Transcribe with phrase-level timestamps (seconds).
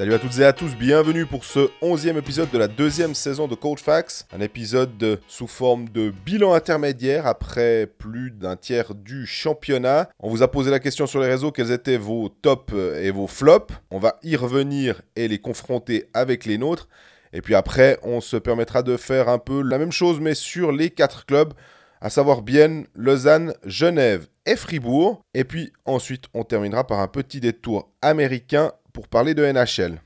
[0.00, 3.48] Salut à toutes et à tous, bienvenue pour ce onzième épisode de la deuxième saison
[3.48, 9.26] de Cold Facts, un épisode sous forme de bilan intermédiaire après plus d'un tiers du
[9.26, 10.08] championnat.
[10.18, 13.26] On vous a posé la question sur les réseaux quels étaient vos tops et vos
[13.26, 13.74] flops.
[13.90, 16.88] On va y revenir et les confronter avec les nôtres.
[17.34, 20.72] Et puis après, on se permettra de faire un peu la même chose mais sur
[20.72, 21.52] les quatre clubs,
[22.00, 25.20] à savoir Bienne, Lausanne, Genève et Fribourg.
[25.34, 29.98] Et puis ensuite, on terminera par un petit détour américain pour parler de NHL.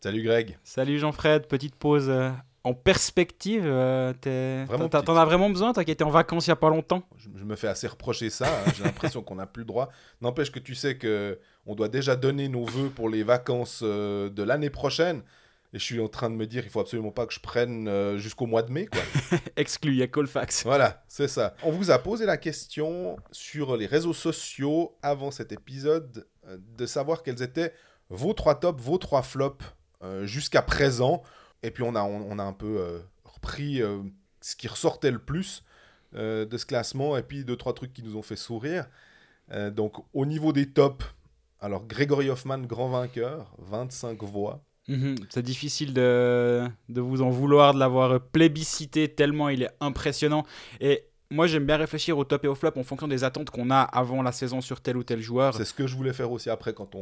[0.00, 0.56] Salut Greg.
[0.62, 2.30] Salut Jean-Fred, petite pause euh,
[2.62, 3.64] en perspective.
[3.66, 7.02] euh, t'en- as vraiment besoin, toi qui étais en vacances il y a pas longtemps?
[7.16, 8.46] Je, je me fais assez reprocher ça.
[8.46, 8.72] hein.
[8.76, 9.88] J'ai l'impression qu'on n'a plus le droit.
[10.20, 14.30] N'empêche que tu sais que on doit déjà donner nos vœux pour les vacances euh,
[14.30, 15.22] de l'année prochaine.
[15.74, 17.88] Et je suis en train de me dire, il faut absolument pas que je prenne
[17.88, 19.02] euh, jusqu'au mois de mai, quoi.
[19.56, 20.64] Exclu, il y a Colfax.
[20.64, 21.54] Voilà, c'est ça.
[21.62, 26.86] On vous a posé la question sur les réseaux sociaux avant cet épisode euh, de
[26.86, 27.74] savoir quels étaient
[28.10, 29.64] vos trois tops, vos trois flops
[30.02, 31.22] euh, jusqu'à présent.
[31.62, 34.02] Et puis on a, on, on a un peu euh, repris euh,
[34.40, 35.64] ce qui ressortait le plus
[36.14, 38.88] de ce classement et puis deux, trois trucs qui nous ont fait sourire.
[39.72, 41.04] Donc au niveau des tops,
[41.60, 44.64] alors Gregory Hoffman, grand vainqueur, 25 voix.
[44.88, 50.44] Mhm, C'est difficile de, de vous en vouloir de l'avoir plébiscité tellement il est impressionnant.
[50.80, 53.70] Et moi j'aime bien réfléchir au top et au flop en fonction des attentes qu'on
[53.70, 55.54] a avant la saison sur tel ou tel joueur.
[55.54, 57.00] C'est ce que je voulais faire aussi après quand on,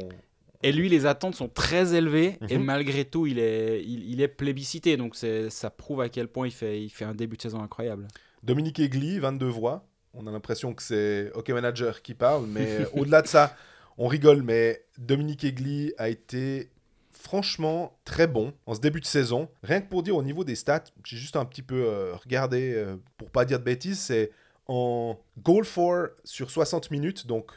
[0.63, 2.63] Et lui, les attentes sont très élevées et Mhm.
[2.65, 4.97] malgré tout, il est, il, il est plébiscité.
[4.97, 7.61] Donc c'est- ça prouve à quel point il fait, il fait un début de saison
[7.61, 8.07] incroyable.
[8.43, 9.85] Dominique Egli, 22 voix.
[10.13, 13.55] On a l'impression que c'est OK Manager qui parle, mais au-delà de ça,
[13.99, 16.69] on rigole, mais Dominique Egli a été
[17.17, 19.49] franchement très bon en ce début de saison.
[19.63, 22.73] Rien que pour dire au niveau des stats, j'ai juste un petit peu euh, regardé,
[22.73, 24.31] euh, pour pas dire de bêtises, c'est
[24.67, 27.51] en goal for sur 60 minutes, donc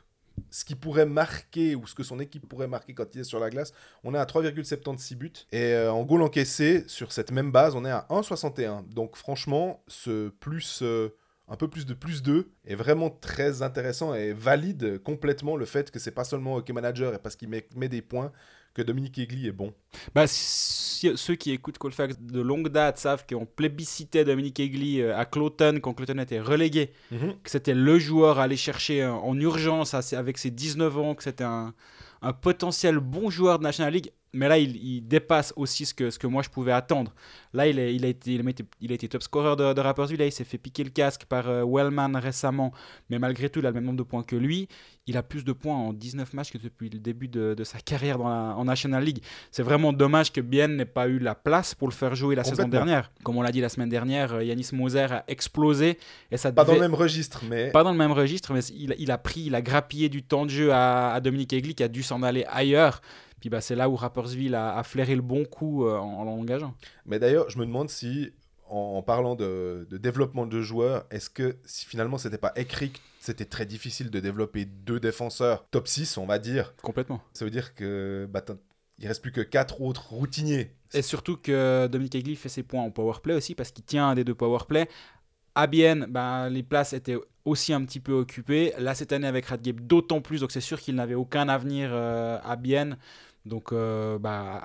[0.51, 3.41] ce qui pourrait marquer ou ce que son équipe pourrait marquer quand il est sur
[3.41, 3.73] la glace,
[4.05, 5.33] on est à 3,76 buts.
[5.53, 8.89] Et euh, en goal encaissé, sur cette même base, on est à 1,61.
[8.89, 14.33] Donc franchement, ce plus, un peu plus de plus 2 est vraiment très intéressant et
[14.33, 18.03] valide complètement le fait que c'est pas seulement Hockey Manager et parce qu'il met des
[18.03, 18.33] points
[18.75, 19.73] que Dominique Egli est bon.
[20.15, 25.17] Bah, si- ceux qui écoutent Colfax de longue date savent qu'on plébiscitait Dominique Egli euh,
[25.19, 26.93] à Cloton quand Cloton était relégué,
[27.43, 31.23] que c'était le joueur à aller chercher euh, en urgence avec ses 19 ans, que
[31.23, 31.75] c'était un,
[32.23, 34.13] un potentiel bon joueur de National League.
[34.33, 37.13] Mais là, il, il dépasse aussi ce que, ce que moi je pouvais attendre.
[37.53, 39.73] Là, il, est- il, a, été, il, a été, il a été top scorer de,
[39.73, 40.19] de Rapperswil.
[40.19, 42.73] Là, il s'est fait piquer le casque par euh, Wellman récemment.
[43.09, 44.69] Mais malgré tout, il a le même nombre de points que lui.
[45.09, 47.81] Il a plus de points en 19 matchs que depuis le début de, de sa
[47.81, 49.21] carrière dans la, en National League.
[49.51, 52.45] C'est vraiment dommage que Bien n'ait pas eu la place pour le faire jouer la
[52.51, 53.11] saison dernière.
[53.25, 55.99] Comme on l'a dit la semaine dernière, euh, Yanis Moser a explosé.
[56.31, 58.95] Et ça Pas dans le même registre, mais pas dans le même registre, mais il,
[58.99, 61.83] il a pris, il a grappillé du temps de jeu à, à Dominique Egli qui
[61.83, 63.01] a dû s'en aller ailleurs.
[63.41, 66.25] Puis bah, c'est là où Rappersville a, a flairé le bon coup euh, en, en
[66.25, 66.75] l'engageant.
[67.07, 68.33] Mais d'ailleurs, je me demande si,
[68.69, 72.93] en, en parlant de, de développement de joueurs, est-ce que si finalement c'était pas écrit
[73.23, 77.21] c'était très difficile de développer deux défenseurs top 6, on va dire, Complètement.
[77.35, 78.43] ça veut dire que bah,
[78.99, 80.75] il reste plus que quatre autres routiniers.
[80.95, 84.15] Et surtout que Dominique Egli fait ses points en powerplay aussi parce qu'il tient un
[84.15, 84.89] des deux powerplay.
[85.55, 88.73] À Bienne, ben, les places étaient aussi un petit peu occupées.
[88.79, 90.41] Là, cette année avec Radgeb, d'autant plus.
[90.41, 92.97] Donc, c'est sûr qu'il n'avait aucun avenir euh, à Bienne.
[93.47, 94.63] Donc, euh, bah,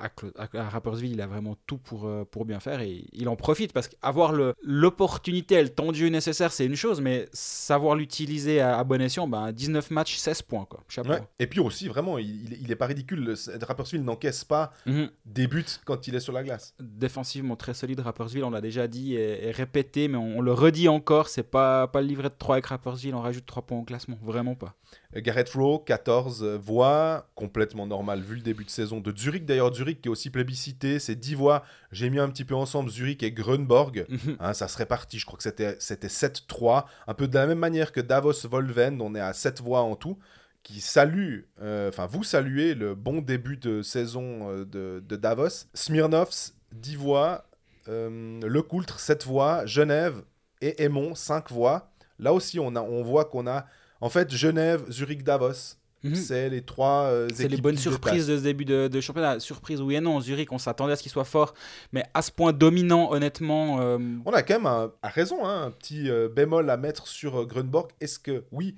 [0.53, 3.71] à, Rapperswil, il a vraiment tout pour, euh, pour bien faire et il en profite
[3.71, 4.33] parce qu'avoir
[4.79, 9.01] l'opportunité le temps de jeu nécessaire, c'est une chose, mais savoir l'utiliser à, à bon
[9.01, 10.65] escient, ben, 19 matchs, 16 points.
[10.65, 10.81] Quoi.
[10.87, 11.09] Chapeau.
[11.11, 11.23] Ouais.
[11.39, 13.23] Et puis aussi, vraiment, il, il- il est pas ridicule.
[13.23, 15.09] Le Rapperswil n'encaisse pas Mhm.
[15.25, 16.73] des buts quand il est sur la glace.
[16.79, 20.51] défensivement très solide Rapperswil, on l'a déjà dit et, et répété, mais on, on le
[20.53, 23.79] redit encore, c'est pas, pas le livret de 3 avec Rapperswil, on rajoute 3 points
[23.79, 24.75] au classement, vraiment pas.
[25.15, 29.45] Euh, Gareth Rowe, 14 voix, complètement normal vu le début de saison de Zurich.
[29.45, 31.63] D'ailleurs, Zurich qui est aussi plébiscité, c'est 10 voix.
[31.91, 34.05] J'ai mis un petit peu ensemble Zurich et Grunborg.
[34.39, 36.85] Hein, ça se répartit, je crois que c'était c'était 7-3.
[37.07, 40.17] Un peu de la même manière que Davos-Volven, on est à 7 voix en tout,
[40.63, 45.67] qui salue, euh, enfin vous saluez le bon début de saison euh, de, de Davos.
[45.73, 47.45] Smirnovs, 10 voix.
[47.87, 49.65] Euh, Le Coultre, 7 voix.
[49.65, 50.23] Genève
[50.61, 51.91] et Aimont, 5 voix.
[52.19, 53.65] Là aussi, on, a, on voit qu'on a,
[54.01, 55.77] en fait, Genève, Zurich, Davos.
[56.05, 56.15] Mhm.
[56.15, 59.39] C'est les trois euh, C'est les bonnes surprises de ce début de, de championnat.
[59.39, 61.55] Surprise oui et non, Zurich, on s'attendait à ce qu'il soit fort,
[61.91, 65.63] mais à ce point dominant, honnêtement, euh, On a quand même, un, à raison, hein,
[65.65, 67.89] un petit euh, bémol à mettre sur euh, Grunborg.
[67.99, 68.75] Est-ce que, oui,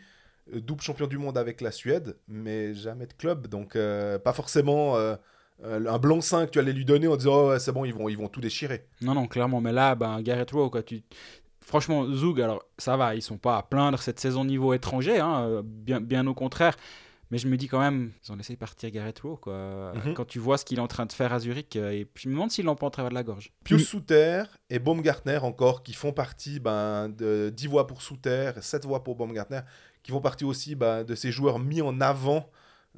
[0.53, 5.15] double champion du monde avec la Suède, mais jamais de club, donc pas forcément euh,
[5.61, 8.07] un blanc-seing que tu allais lui donner en disant oh, ouais, c'est bon, ils vont,
[8.07, 8.85] ils vont tout déchirer.
[9.01, 11.03] non, non, clairement, mais là, ben, Gareth Rowe, quoi, tu...
[11.59, 15.61] franchement, Zug, alors ça va, ils sont pas à plaindre cette saison niveau étranger, hein,
[15.65, 16.77] bien, bien au contraire.
[17.29, 19.91] Mais je me dis quand même, ils ont laissé partir Gareth Rowe, quoi.
[20.05, 20.13] Mhm.
[20.13, 22.23] Quand tu vois ce qu'il est en train de faire à Zurich, euh, et puis
[22.23, 23.51] je me demande s'il l'ont pas en travers de la gorge.
[23.63, 28.85] Pius Souter et Baumgartner encore, qui font partie ben, de 10 voix pour Souter, 7
[28.85, 29.59] voix pour Baumgartner,
[30.03, 32.49] qui font partie aussi ben, de ces joueurs mis en avant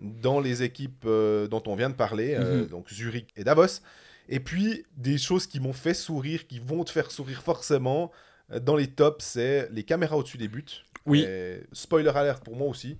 [0.01, 2.67] dans les équipes euh, dont on vient de parler, euh, Mhm.
[2.67, 3.81] donc Zurich et Davos.
[4.29, 8.11] Et puis, des choses qui m'ont fait sourire, qui vont te faire sourire forcément
[8.61, 10.63] dans les tops, c'est les caméras au-dessus des buts.
[11.07, 11.21] Oui.
[11.27, 12.97] Et spoiler alert pour moi aussi.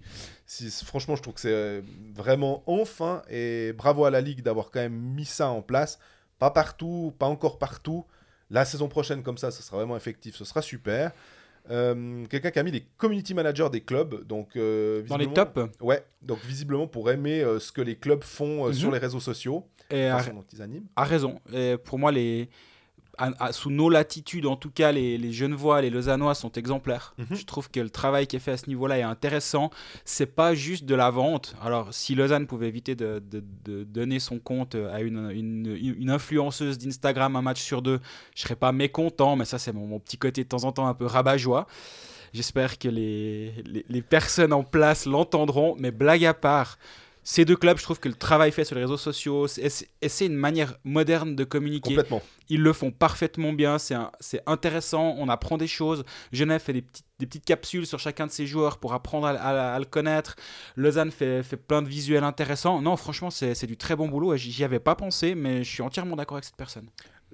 [0.51, 1.81] Si, franchement, je trouve que c'est euh,
[2.15, 5.99] vraiment enfin, et bravo à la Ligue d'avoir quand même mis ça en place.
[6.39, 8.03] Pas partout, pas encore partout.
[8.49, 11.11] La saison prochaine, comme ça, ce sera vraiment effectif, ce sera super.
[11.69, 15.69] Euh, Quelqu'un qui a mis les community managers des clubs, donc euh, Dans les tops,
[15.81, 18.73] Ouais, donc visiblement pour aimer euh, ce que les clubs font euh, Mhm.
[18.73, 20.87] sur les réseaux sociaux, et à, dont ils animent.
[20.95, 21.39] a raison.
[21.53, 22.49] Et pour moi, les,
[23.19, 27.13] à- à- sous nos latitudes, en tout cas, les, les Genevois, les Lausannois sont exemplaires.
[27.17, 27.35] Mhm.
[27.35, 29.69] Je trouve que le travail qui est fait à ce niveau-là est intéressant.
[30.05, 31.55] C'est pas juste de la vente.
[31.61, 36.09] Alors, si Lausanne pouvait éviter de, de- de donner son compte à une, une- une
[36.09, 37.99] influenceuse d'Instagram un match sur deux,
[38.35, 40.87] je serais pas mécontent, mais ça, c'est mon, mon petit côté de temps en temps
[40.87, 41.67] un peu rabat-joie.
[42.33, 46.77] J'espère que les, les, les personnes en place l'entendront, mais blague à part.
[47.31, 50.33] Ces deux clubs, je trouve que le travail fait sur les réseaux sociaux, c'est- une
[50.35, 51.91] manière moderne de communiquer.
[51.91, 52.23] Complètement.
[52.49, 56.03] Ils le font parfaitement bien, c'est intéressant, on apprend des choses.
[56.31, 59.33] Genève fait des petites, des petites capsules sur chacun de ses joueurs pour apprendre à,
[59.33, 60.37] à- à le connaître.
[60.75, 62.81] Lausanne fait, fait plein de visuels intéressants.
[62.81, 66.15] Non, franchement, c'est du très bon boulot j'y avais pas pensé, mais je suis entièrement
[66.15, 66.89] d'accord avec cette personne.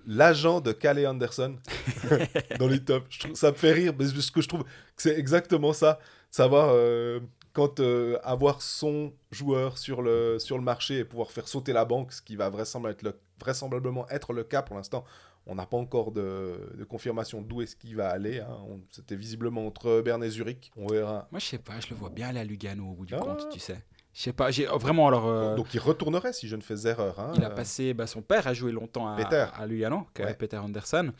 [0.05, 1.55] L'agent de Calais Anderson
[2.59, 3.05] dans les tops.
[3.09, 5.71] Je trouve, ça me fait rire, parce que ce que je trouve que c'est exactement
[5.71, 5.99] ça.
[6.31, 7.21] Savoir euh,
[7.55, 11.85] quand euh, avoir son joueur sur le, sur le marché et pouvoir faire sauter la
[11.85, 15.03] banque, ce qui va vraisemblablement être le, vraisemblablement être le cas pour l'instant.
[15.47, 18.39] On n'a pas encore de, de confirmation d'où est-ce qu'il va aller.
[18.39, 18.57] hein.
[18.91, 20.71] C'était visiblement entre Berne et Zurich.
[20.75, 21.27] On verra.
[21.31, 23.19] Moi, je sais pas, je le vois bien aller à Lugano au bout du Ah.
[23.19, 23.79] compte, tu sais.
[24.13, 25.27] Je sais pas, j'ai oh, vraiment alors.
[25.27, 27.19] euh, Donc il retournerait si je ne fais erreur.
[27.19, 27.33] hein.
[27.35, 29.45] Il a passé, bah, son père a joué longtemps à, Peter.
[29.53, 30.33] à Lugano, Ouais.
[30.33, 31.11] Peter Anderson.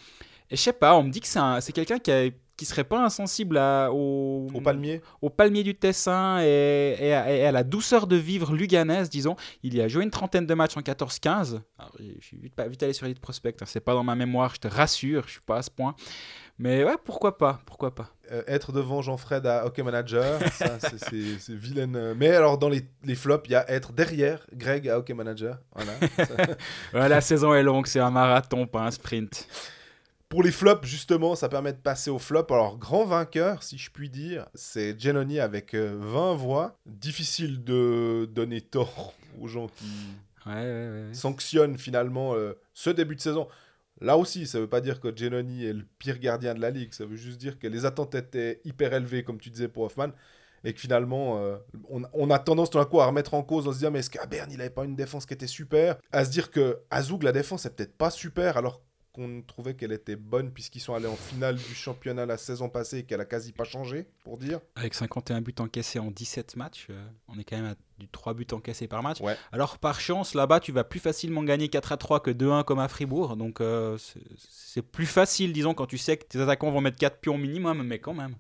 [0.51, 2.65] Et je sais pas, on me dit que c'est un- c'est quelqu'un qui, a- qui
[2.65, 5.01] serait pas insensible à- au, Au palmier.
[5.21, 9.35] au palmier du Tessin et, et à, et à la douceur de vivre luganaise, disons.
[9.63, 11.61] Il y a joué une trentaine de matchs en 14-15.
[11.77, 14.53] Alors, Je suis vite, vite allé sur Elite Prospect, hein, c'est pas dans ma mémoire,
[14.55, 15.95] je te rassure, je suis pas à ce point.
[16.57, 18.07] Mais ouais, pourquoi pas, pourquoi pas.
[18.31, 21.93] Euh, être devant Jean-Fred à Hockey Manager, ça, c'est- c'est c'est vilain.
[21.95, 22.13] euh.
[22.17, 25.57] Mais alors, dans les, les flops, il y a être derrière Greg à Hockey Manager.
[25.75, 25.91] Voilà.
[26.93, 29.45] Ouais, la saison est longue, c'est un marathon, pas un sprint.
[30.29, 32.47] Pour les flops, justement, ça permet de passer au flop.
[32.49, 36.77] Alors, grand vainqueur, si je puis dire, c'est Genoni avec euh, 20 voix.
[36.85, 39.85] Difficile de donner tort aux gens qui
[40.47, 41.07] Ouais, ouais, ouais.
[41.07, 41.13] ouais.
[41.13, 43.47] sanctionnent finalement euh, ce début de saison.
[44.01, 46.93] Là aussi, ça veut pas dire que Genoni est le pire gardien de la ligue.
[46.93, 50.09] Ça veut juste dire que les attentes étaient hyper élevées, comme tu disais pour Hoffman.
[50.63, 51.57] Et que finalement, euh,
[51.89, 53.99] on, on a tendance tout d'un coup à remettre en cause, en se disant, mais
[53.99, 55.97] est-ce qu'à Berne, il avait pas une défense qui était super?
[56.11, 58.81] À se dire que à Zoug, la défense est peut-être pas super, alors
[59.15, 62.99] qu'on trouvait qu'elle était bonne, puisqu'ils sont allés en finale du championnat la saison passée
[62.99, 64.59] et qu'elle a quasi pas changé, pour dire.
[64.75, 68.33] Avec 51 buts encaissés en 17 matchs, euh, on est quand même à du 3
[68.33, 69.21] buts encaissés par match.
[69.21, 69.37] Ouais.
[69.53, 72.79] Alors par chance, là-bas, tu vas plus facilement gagner 4 à 3 que 2-1 comme
[72.79, 73.37] à Fribourg.
[73.37, 77.19] Donc euh, c'est- plus facile, disons, quand tu sais que tes attaquants vont mettre 4
[77.21, 78.35] pions minimum, mais quand même.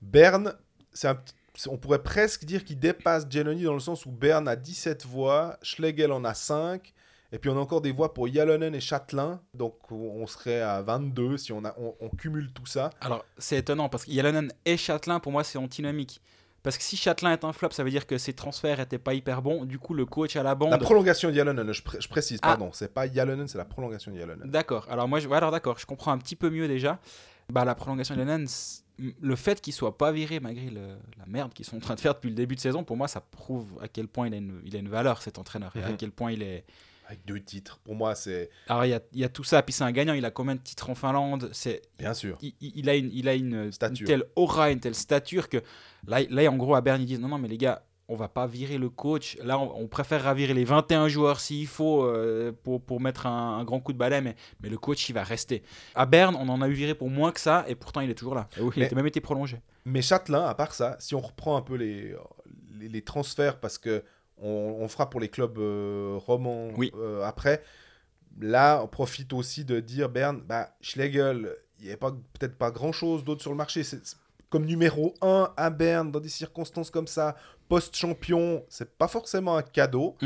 [0.00, 0.54] Berne,
[0.92, 4.10] c'est un petit- c'est- on pourrait presque dire qu'il dépasse Genoni dans le sens où
[4.10, 6.92] Berne a 17 voix, Schlegel en a 5,
[7.32, 10.82] et puis on a encore des voix pour Yalonen et Châtelain, donc on serait à
[10.82, 12.90] 22 si on, a, on, on cumule tout ça.
[13.00, 16.20] Alors c'est étonnant parce que Yalonen et Châtelain, pour moi, c'est antinomique.
[16.62, 19.14] Parce que si Châtelain est un flop, ça veut dire que ses transferts étaient pas
[19.14, 19.64] hyper bons.
[19.64, 20.70] Du coup, le coach à la bande.
[20.70, 22.48] La prolongation de Yalonen, je, pré- je précise, Ah.
[22.50, 24.48] pardon, c'est pas Yalonen, c'est la prolongation de Yalonen.
[24.48, 24.86] D'accord.
[24.88, 25.28] Alors moi, je...
[25.30, 27.00] alors d'accord, je comprends un petit peu mieux déjà.
[27.52, 28.22] Bah la prolongation de
[29.20, 32.00] le fait qu'il soit pas viré malgré le- la merde qu'ils sont en train de
[32.00, 34.36] faire depuis le début de saison, pour moi, ça prouve à quel point il a
[34.36, 35.96] une, il a une valeur cet entraîneur et à Mhm.
[35.96, 36.64] quel point il est.
[37.12, 39.84] Avec deux titres, pour moi c'est Alors il y y a tout ça, puis c'est
[39.84, 40.14] un gagnant.
[40.14, 41.50] Il a combien de titres en Finlande?
[41.52, 42.38] C'est bien sûr.
[42.40, 45.58] il, il- a une, il a une, une telle aura, une telle stature que
[46.06, 48.28] là, là, en gros, à Berne, ils disent non, non, mais les gars, on va
[48.28, 49.36] pas virer le coach.
[49.42, 53.58] Là, on, on préférera virer les 21 joueurs s'il faut euh, pour, pour mettre un,
[53.58, 55.62] un grand coup de balai, mais, mais le coach, il va rester.
[55.94, 58.14] À Berne, on en a eu viré pour moins que ça, et pourtant, il est
[58.14, 58.48] toujours là.
[58.58, 59.60] Et oui, il a même été prolongé.
[59.84, 62.14] Mais Châtelain, à part ça, si on reprend un peu les,
[62.78, 64.02] les, les transferts, parce que
[64.42, 66.92] on, on fera pour les clubs euh, romans Oui.
[66.96, 67.62] euh, après,
[68.40, 73.24] là, on profite aussi de dire, Berne, bah, Schlegel, il n'y a peut-être pas grand-chose
[73.24, 73.82] d'autre sur le marché.
[73.84, 74.00] C'est
[74.50, 77.36] comme numéro 1 à Berne, dans des circonstances comme ça,
[77.68, 80.16] post-champion, c'est pas forcément un cadeau.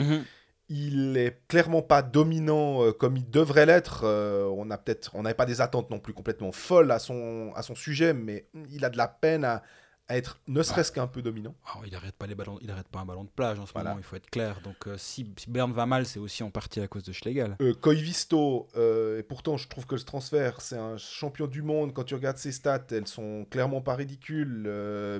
[0.69, 4.01] il est clairement pas dominant euh, comme il devrait l'être.
[4.03, 7.53] Euh, on a peut-être, on n'avait pas des attentes non plus complètement folles à son,
[7.55, 9.63] à son sujet, mais il a de la peine à,
[10.09, 11.55] être ne serait-ce qu'un peu dominant.
[11.67, 13.77] Ah, il n'arrête pas les ballons, il arrête pas un ballon de plage en ce
[13.77, 13.97] moment.
[13.99, 14.61] Il faut être clair.
[14.63, 17.57] Donc euh, si, Bern va mal, c'est aussi en partie à cause de Schlegel.
[17.61, 21.93] Euh, Koivisto, et pourtant je trouve que ce transfert, c'est un champion du monde.
[21.93, 24.71] Quand tu regardes ses stats, elles sont clairement pas ridicules,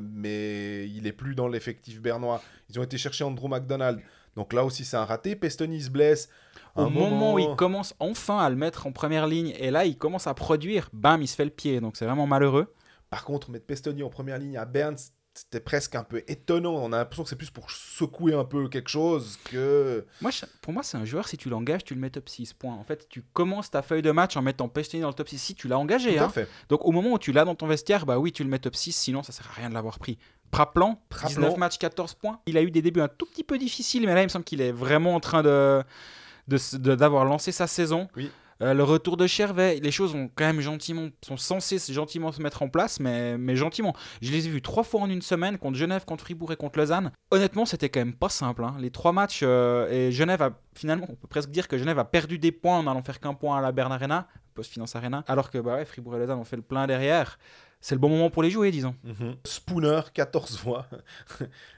[0.03, 2.43] mais il est plus dans l'effectif bernois.
[2.71, 4.01] Ils ont été chercher Andrew McDonald.
[4.37, 5.35] Donc là aussi, c'est un raté.
[5.35, 6.29] Pestoni se blesse.
[6.75, 7.35] Au moment...
[7.35, 10.35] où il commence enfin à le mettre en première ligne, et là, il commence à
[10.35, 11.81] produire, bam, il se fait le pied.
[11.81, 12.73] Donc c'est vraiment malheureux.
[13.11, 14.97] Par contre, mettre Pestoni en première ligne à Bern,
[15.37, 16.75] c'était presque un peu étonnant.
[16.75, 20.07] On a l'impression que c'est plus pour secouer un peu quelque chose que.
[20.21, 20.31] Moi,
[20.63, 22.55] pour moi, c'est un joueur, si tu l'engages, tu le mets top 6.
[22.55, 22.75] Point.
[22.75, 25.39] En fait, tu commences ta feuille de match en mettant Pestoni dans le top 6.
[25.39, 26.19] Si tu l'as engagé.
[26.19, 26.33] Hein.
[26.69, 28.75] Donc au moment où tu l'as dans ton vestiaire, bah oui, tu le mets top
[28.75, 30.19] 6, sinon ça sert à rien de l'avoir pris.
[30.51, 32.41] Praplan, 19 matchs, 14 points.
[32.47, 34.45] Il a eu des débuts un tout petit peu difficiles, mais là, il me semble
[34.45, 35.85] qu'il est vraiment en train de
[36.49, 38.09] d'avoir lancé sa saison.
[38.17, 38.31] Oui.
[38.63, 42.41] Euh, le retour de Chervet, les choses ont quand même gentiment, sont censées gentiment se
[42.41, 43.95] mettre en place, mais, mais gentiment.
[44.23, 46.79] Je les ai vus trois fois en une semaine, contre Genève, contre Fribourg et contre
[46.79, 47.13] Lausanne.
[47.31, 48.65] Honnêtement, c'était quand même pas simple.
[48.65, 48.77] Hein.
[48.79, 52.05] Les trois matchs, euh, et Genève a finalement, on peut presque dire que Genève a
[52.05, 55.23] perdu des points en allant faire qu'un point à la Bern Arena, Post Finance Arena,
[55.29, 57.39] alors que bah Fribourg et Lausanne ont fait le plein derrière
[57.81, 58.95] c'est le bon moment pour les jouer, disons.
[59.05, 59.37] Mhm.
[59.45, 60.87] Spooner, 14 voix.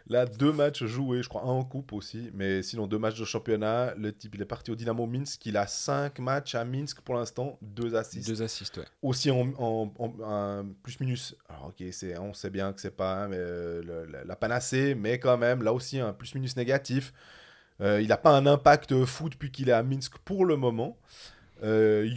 [0.07, 2.31] Là, deux matchs joués, je crois, un en coupe aussi.
[2.33, 3.95] Mais sinon, deux matchs de championnat.
[3.97, 5.45] Le type, il est parti au Dynamo Minsk.
[5.47, 8.29] Il a cinq matchs à Minsk pour l'instant, deux assists.
[8.29, 8.85] Deux assists, ouais.
[9.03, 11.37] Aussi en, en, plus-minus.
[11.49, 11.85] Alors, ok,
[12.21, 16.13] on sait bien que c'est pas euh, la panacée, mais quand même, là aussi, un
[16.13, 17.13] plus-minus négatif.
[17.81, 20.97] Euh, il n'a pas un impact fou depuis qu'il est à Minsk pour le moment.
[21.63, 22.09] Euh,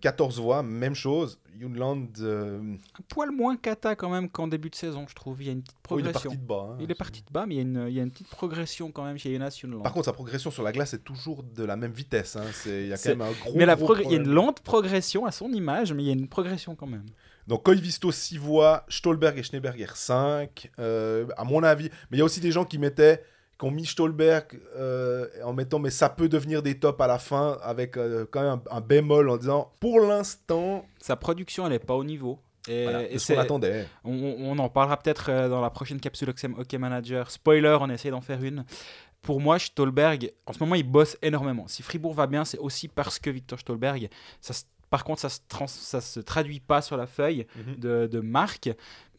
[0.00, 1.38] 14 voix, même chose.
[1.58, 2.08] Yunland.
[2.20, 5.42] Euh, Un poil moins kata quand même qu'en début de saison, je trouve.
[5.42, 6.30] Il y a une petite progression.
[6.30, 6.68] il est parti de bas.
[6.70, 8.10] Hein, il est parti de bas, mais il y, a une, il y, a une,
[8.10, 9.82] petite progression quand même chez Jonas Yunland.
[9.82, 12.36] Par contre, sa progression sur la glace est toujours de la même vitesse.
[12.36, 12.44] Hein.
[12.66, 13.52] Il y a quand même un gros.
[13.56, 16.12] Mais la il y a une lente progression à son image, mais il y a
[16.12, 17.06] une progression quand même.
[17.48, 21.88] Donc Koivisto 6 voix, Stolberg et Schneeberger 5, euh, à mon avis.
[22.10, 23.24] Mais il y a aussi des gens qui mettaient
[23.58, 27.58] qu'on mis Stolberg euh, en mettant mais ça peut devenir des tops à la fin
[27.62, 31.94] avec euh, quand même un, bémol en disant pour l'instant sa production elle n'est pas
[31.94, 32.38] au niveau
[32.68, 36.72] et, et ce qu'on attendait on, en parlera peut-être euh, dans la prochaine capsule OK
[36.74, 38.64] Manager spoiler on essaie d'en faire une
[39.20, 41.66] pour moi, Stolberg, en ce moment, il bosse énormément.
[41.66, 44.08] Si Fribourg va bien, c'est aussi parce que Victor Stolberg,
[44.40, 44.54] ça
[44.90, 47.76] par contre, ça se, ça se traduit pas sur la feuille mhm.
[47.76, 48.70] de, de marque.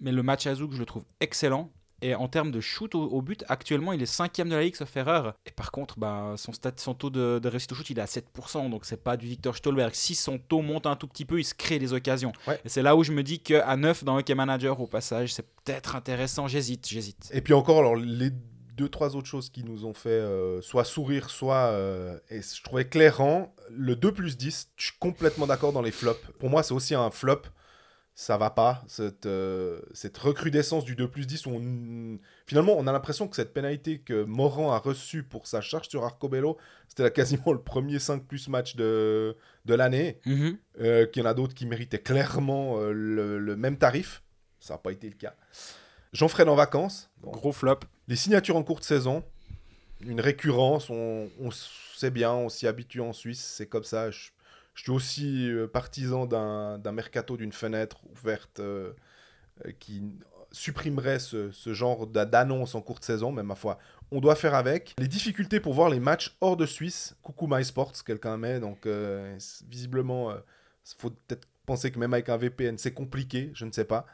[0.02, 1.70] Mais le match à Zouk, je le trouve excellent.
[2.02, 4.96] Et en termes de shoot au, but, actuellement, il est cinquième de la ligue, sauf
[4.96, 5.34] erreur.
[5.46, 8.02] Et par contre, bah, son, stat, son taux de, de réussite au shoot, il est
[8.02, 8.70] à 7%.
[8.70, 9.94] Donc, c'est pas du Victor Stolberg.
[9.94, 12.32] Si son taux monte un tout petit peu, il se crée des occasions.
[12.48, 15.46] Et c'est là où je me dis qu'à 9 dans Hockey Manager, au passage, c'est
[15.64, 16.48] peut-être intéressant.
[16.48, 17.30] J'hésite, j'hésite.
[17.34, 18.32] Et puis encore, alors, les
[18.80, 21.72] deux, trois autres choses qui nous ont fait euh, soit sourire, soit.
[21.72, 25.92] Euh, et je trouvais clairant, le 2 plus 10, je suis complètement d'accord dans les
[25.92, 26.22] flops.
[26.40, 27.42] Pour moi, c'est aussi un flop
[28.20, 28.84] ça va pas.
[28.88, 33.54] Cette, euh, cette recrudescence du 2 plus 10, où finalement, on a l'impression que cette
[33.54, 36.58] pénalité que Moran a reçue pour sa charge sur Arcobello,
[36.90, 40.20] c'était quasiment le premier 5 plus match de, de l'année.
[40.26, 40.58] Mhm.
[40.82, 44.22] Euh, qu'il y en a d'autres qui méritaient clairement euh, le, même tarif.
[44.60, 45.36] Ça n'a pas été le cas.
[46.12, 47.10] Jean-Fred en vacances.
[47.24, 47.80] Gros flop.
[48.10, 49.24] Les signatures en courte saison.
[50.02, 54.12] Une récurrence, on, on sait bien, on s'y habitue en Suisse, c'est comme ça.
[54.12, 54.30] Je
[54.80, 58.94] je suis aussi euh, partisan d'un mercato, d'une fenêtre ouverte euh,
[59.66, 60.02] euh, qui
[60.54, 63.78] supprimerait ce, genre d'annonce en courte saison, mais ma foi,
[64.10, 64.96] on doit faire avec.
[64.98, 68.88] Les difficultés pour voir les matchs hors de Suisse, coucou MySports, quelqu'un met, donc
[69.68, 73.84] visiblement, il faut peut-être penser que même avec un VPN, c'est compliqué, je ne sais
[73.84, 74.06] pas.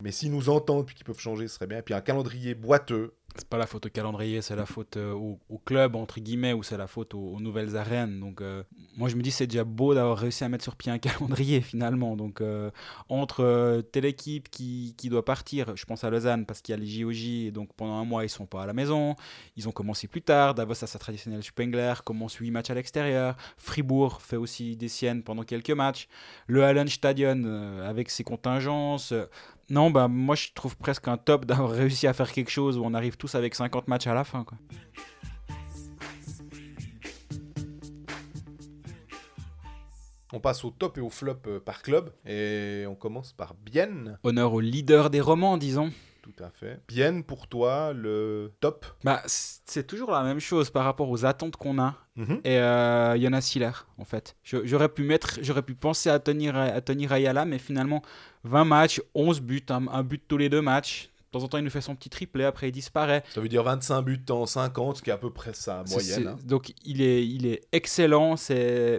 [0.00, 1.78] Mais s'ils nous entendent puis qu'ils peuvent changer, ce serait bien.
[1.78, 5.12] Et puis un calendrier boiteux, c'est pas la faute au calendrier, c'est la faute euh,
[5.12, 8.20] au, club, entre guillemets, ou c'est la faute aux, nouvelles arènes.
[8.20, 8.62] Donc, euh,
[8.96, 11.60] moi, je me dis, c'est déjà beau d'avoir réussi à mettre sur pied un calendrier,
[11.60, 12.16] finalement.
[12.16, 12.70] Donc, euh,
[13.08, 16.80] entre telle équipe qui, qui, doit partir, je pense à Lausanne, parce qu'il y a
[16.80, 19.16] les JOJ, et donc pendant un mois, ils sont pas à la maison.
[19.56, 20.54] Ils ont commencé plus tard.
[20.54, 23.36] Davos a sa traditionnelle Spengler, commence 8 matchs à l'extérieur.
[23.56, 26.06] Fribourg fait aussi des siennes pendant quelques matchs.
[26.46, 29.12] Le Hallenstadion, avec ses contingences.
[29.70, 32.84] Non, bah moi je trouve presque un top d'avoir réussi à faire quelque chose où
[32.84, 34.44] on arrive tous avec 50 matchs à la fin.
[34.44, 34.58] Quoi.
[40.32, 44.18] On passe au top et au flop euh, par club et on commence par Bienne.
[44.24, 45.92] Honneur au leader des romans, disons.
[46.22, 46.80] Tout à fait.
[46.88, 48.84] Bienne, pour toi, le top?
[49.04, 51.94] Bah, C'est toujours la même chose par rapport aux attentes qu'on a.
[52.16, 52.40] Mhm.
[52.44, 54.34] Et euh, Jonas Siller, en fait.
[54.42, 58.02] J'aurais pu, mettre, pu penser à Tony, à Tony Rayala, mais finalement,
[58.44, 61.10] 20 matchs, 11 buts, un, but tous les deux matchs.
[61.32, 63.22] temps en temps, il nous fait son petit triplé, après il disparaît.
[63.34, 66.28] Ça veut dire 25 buts en 50, ce qui est à peu près sa moyenne.
[66.28, 66.36] Hein.
[66.44, 68.36] Donc il est, il est excellent.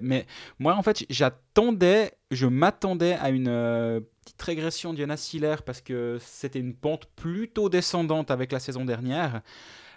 [0.01, 0.25] Mais
[0.59, 6.17] moi, en fait, j'attendais, je m'attendais à une euh, petite régression d'Jonas Siller parce que
[6.19, 9.41] c'était une pente plutôt descendante avec la saison dernière.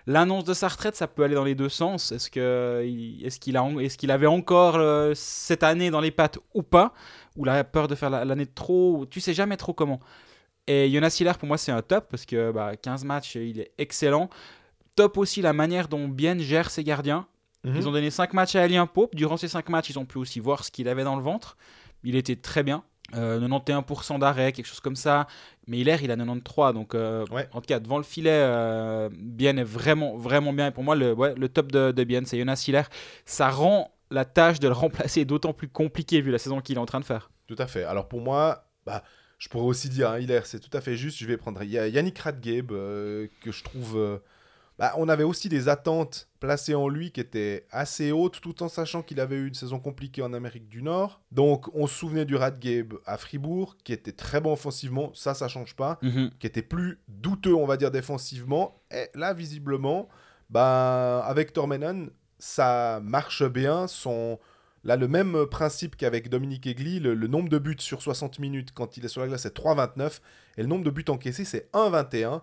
[0.08, 2.12] L'annonce de sa retraite, ça peut aller dans les deux sens.
[2.12, 6.62] Est-ce qu'il est qu'il est qu'il avait encore euh, cette année dans les pattes ou
[6.62, 6.94] pas?
[7.38, 10.00] Ou il a peur de faire l'année de trop Tu sais jamais trop comment.
[10.66, 13.70] Et Jonas Hiller, pour moi, c'est un top parce que bah, 15 matchs, il est
[13.78, 14.28] excellent.
[14.96, 17.26] Top aussi la manière dont Bien gère ses gardiens.
[17.64, 17.76] Mhm.
[17.76, 19.14] Ils ont donné 5 matchs à Alien Pope.
[19.14, 21.56] Durant ces 5 matchs, ils ont pu aussi voir ce qu'il avait dans le ventre.
[22.04, 22.82] Il était très bien.
[23.12, 25.26] 91% euh, d'arrêt, quelque chose comme ça.
[25.66, 26.74] Mais Hilaire, il a 93.
[26.74, 30.66] Donc, euh, en tout cas, devant le filet, euh, Bien est vraiment, vraiment bien.
[30.66, 32.90] Et pour moi, le, le top de, de Bien, c'est Jonas Hilaire.
[33.24, 36.80] Ça rend la tâche de le remplacer d'autant plus compliquée vu la saison qu'il est
[36.80, 37.30] en train de faire.
[37.46, 37.84] Tout à fait.
[37.84, 39.02] Alors, pour moi, bah,
[39.38, 41.18] je pourrais aussi dire, hein, Hilaire, c'est tout à fait juste.
[41.18, 44.20] Je vais prendre Yannick Radgeb, que je trouve
[44.78, 48.68] bah, on avait aussi des attentes placées en lui qui étaient assez hautes, tout en
[48.68, 51.20] sachant qu'il avait eu une saison compliquée en Amérique du Nord.
[51.32, 55.48] Donc, on se souvenait du Radgabe à Fribourg, qui était très bon offensivement, ça, ça
[55.48, 56.30] change pas, mhm.
[56.38, 58.80] qui était plus douteux, on va dire, défensivement.
[58.92, 60.08] Et là, visiblement,
[60.48, 63.86] bah, avec Tormenon, ça marche bien.
[63.86, 64.38] Son...
[64.84, 68.96] Là, le même principe qu'avec Dominique Egli, le, nombre de buts sur 60 minutes quand
[68.96, 70.20] il est sur la glace, c'est 3,29.
[70.56, 72.42] Et le nombre de buts encaissés, c'est 1,21.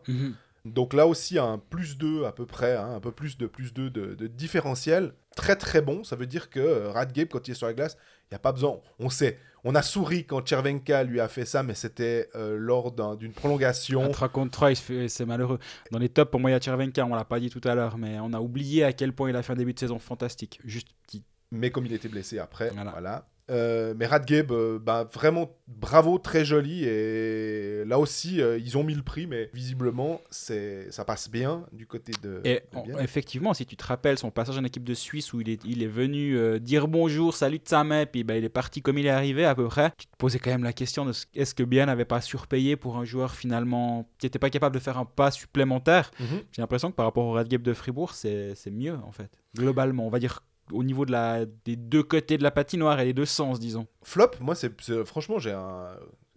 [0.66, 3.74] Donc là aussi, un plus 2 à peu près, hein, un peu plus de plus
[3.74, 5.14] 2 de, différentiel.
[5.36, 7.98] Très très bon, ça veut dire que euh, Radgabe, quand il est sur la glace,
[8.24, 8.80] il n'y a pas besoin.
[8.98, 12.92] On sait, on a souri quand Chervenka lui a fait ça, mais c'était euh, lors
[13.18, 14.12] d'une prolongation.
[14.12, 14.76] 3 contre 3,
[15.08, 15.60] c'est malheureux.
[15.92, 17.74] Dans les tops, pour moi, il y a Chervenka, on l'a pas dit tout à
[17.74, 19.98] l'heure, mais on a oublié à quel point il a fait un début de saison
[19.98, 20.60] fantastique.
[20.64, 21.24] Juste petit.
[21.52, 23.28] Mais comme il était blessé après, voilà.
[23.52, 26.84] Euh, mais Radgeb, euh, bah, vraiment bravo, très joli.
[26.86, 31.66] Et là aussi, euh, ils ont mis le prix, mais visiblement, c'est ça passe bien
[31.72, 32.42] du côté de.
[32.44, 32.62] Et
[33.00, 35.84] effectivement, si tu te rappelles son passage en équipe de Suisse où il est, il
[35.84, 39.06] est venu dire bonjour, salut de sa main, puis bah, il est parti comme il
[39.06, 41.66] est arrivé à peu près, tu te posais quand même la question de est-ce que
[41.66, 45.06] Bien n'avait pas surpayé pour un joueur finalement qui n'était pas capable de faire un
[45.06, 46.12] pas supplémentaire?
[46.20, 46.42] Mhm.
[46.52, 49.32] J'ai l'impression que par rapport au Radgeb de Fribourg, c'est mieux en fait.
[49.56, 53.06] Globalement, on va dire au niveau de la, des deux côtés de la patinoire et
[53.06, 53.88] les deux sens, disons.
[54.04, 54.72] Flop, moi, c'est
[55.06, 55.88] franchement, j'ai un.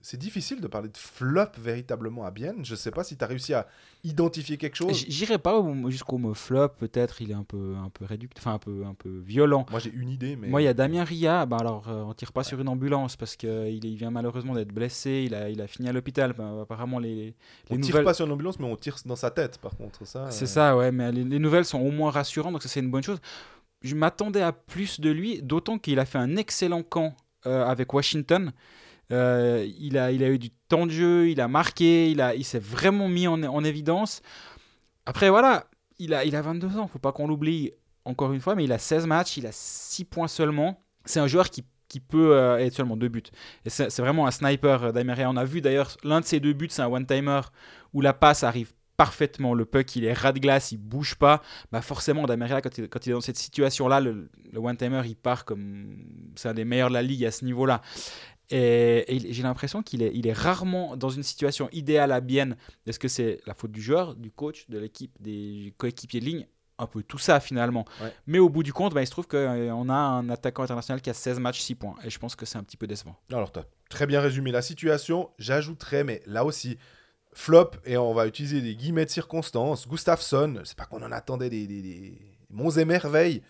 [0.01, 2.65] C'est difficile de parler de flop véritablement à Bienne.
[2.65, 3.67] Je sais pas si tu as réussi à
[4.05, 5.05] identifier quelque chose.
[5.09, 8.59] J'irai pas jusqu'au mot flop, peut-être il est un peu un peu réduit, enfin un
[8.59, 9.67] peu un peu violent.
[9.71, 12.15] Moi j'ai une idée mais Moi il y a Damien Ria, bah alors euh, on
[12.15, 15.61] tire pas sur une ambulance parce que il, vient malheureusement d'être blessé, il a il
[15.61, 16.33] a fini à l'hôpital.
[16.33, 17.35] Bah, apparemment les, les
[17.71, 17.93] on nouvelles...
[17.93, 20.31] tire pas sur une ambulance mais on tire dans sa tête par contre ça.
[20.31, 20.49] C'est euh.
[20.49, 23.03] ça ouais, mais les, les nouvelles sont au moins rassurantes donc ça c'est une bonne
[23.03, 23.21] chose
[23.83, 27.93] je m'attendais à plus de lui, d'autant qu'il a fait un excellent camp euh, avec
[27.93, 28.53] Washington.
[29.11, 33.27] Euh, il, a, eu du temps de jeu, il a marqué, il, s'est vraiment mis
[33.27, 34.21] en, en, évidence.
[35.07, 35.67] Après, voilà,
[35.99, 37.73] il a, il a 22 ans, faut pas qu'on l'oublie
[38.05, 40.83] encore une fois, mais il a 16 matchs, il a 6 points seulement.
[41.05, 41.65] C'est un joueur qui,
[42.07, 43.23] peut euh, être seulement deux buts.
[43.67, 45.31] C'est, vraiment un sniper d'Ameria.
[45.31, 47.41] On a vu d'ailleurs l'un de ses deux buts, c'est un one-timer
[47.95, 49.55] où la passe arrive parfaitement.
[49.55, 51.41] Le puck, il est ras de glace, il bouge pas.
[51.73, 55.97] Bah forcément, Dameria, quand quand il est dans cette situation-là, le, one-timer, il part comme.
[56.37, 57.81] C'est un des meilleurs de la ligue à ce niveau-là.
[58.51, 62.57] Et, j'ai l'impression qu'il est, il est rarement dans une situation idéale à bien.
[62.87, 66.47] Est-ce que c'est la faute du joueur, du coach, de l'équipe, des coéquipiers de ligne?
[66.81, 67.85] Un peu tout ça finalement.
[68.27, 71.11] Mais au bout du compte, bah, il se trouve qu'on a un attaquant international qui
[71.11, 71.97] a 16 matchs, 6 points.
[72.05, 73.17] Et je pense que c'est un petit peu décevant.
[73.33, 75.31] Alors, tu as très bien résumé la situation.
[75.39, 76.79] J'ajouterais, mais là aussi,
[77.33, 79.87] Flop, et on va utiliser des guillemets de circonstance.
[79.87, 82.19] Gustafsson, c'est pas qu'on en attendait des, des,
[82.51, 83.43] monts et merveilles,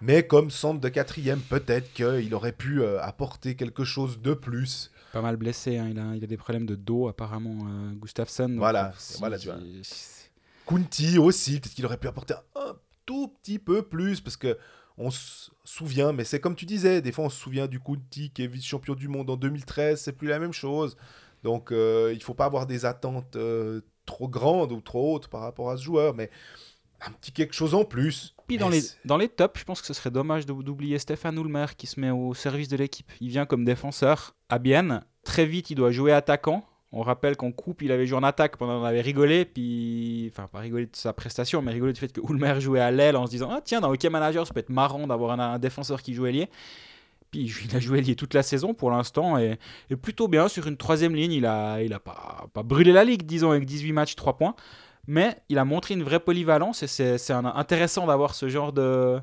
[0.00, 4.90] mais comme centre de quatrième, peut-être qu'il aurait pu euh, apporter quelque chose de plus.
[5.12, 5.88] Pas mal blessé, hein.
[5.90, 8.54] il, a, il, a, des problèmes de dos apparemment, euh, Gustafsson.
[8.56, 9.58] Voilà, voilà, tu vois.
[10.66, 14.56] Kunti aussi, peut-être qu'il aurait pu apporter un tout petit peu plus, parce que
[14.98, 18.30] on se souvient, mais c'est comme tu disais, des fois on se souvient du Kunti
[18.30, 20.96] qui est vice-champion du monde en 2013, c'est plus la même chose.
[21.42, 25.28] Donc, euh, il ne faut pas avoir des attentes euh, trop grandes ou trop hautes
[25.28, 26.30] par rapport à ce joueur, mais
[27.06, 28.34] un petit quelque chose en plus.
[28.46, 31.66] Puis dans les, dans les tops, je pense que ce serait dommage d'oublier Stéphane Ulmer
[31.76, 33.10] qui se met au service de l'équipe.
[33.20, 35.02] Il vient comme défenseur à Bienne.
[35.22, 36.64] Très vite, il doit jouer attaquant.
[36.90, 40.30] On rappelle qu'en coupe, il avait joué en attaque pendant qu'on avait rigolé, puis.
[40.32, 43.16] Enfin, pas rigolé de sa prestation, mais rigolé du fait que Ulmer jouait à l'aile
[43.16, 45.58] en se disant Ah, tiens, dans Hockey Manager, ça peut être marrant d'avoir un, un,
[45.58, 46.48] défenseur qui joue ailier.
[47.30, 49.58] Puis il a joué lié toute la saison pour l'instant et,
[50.00, 51.32] plutôt bien sur une troisième ligne.
[51.32, 54.54] Il a, il a pas, pas brûlé la ligue, disons, avec 18 matchs, 3 points.
[55.06, 59.18] Mais il a montré une vraie polyvalence et c'est intéressant d'avoir ce genre de,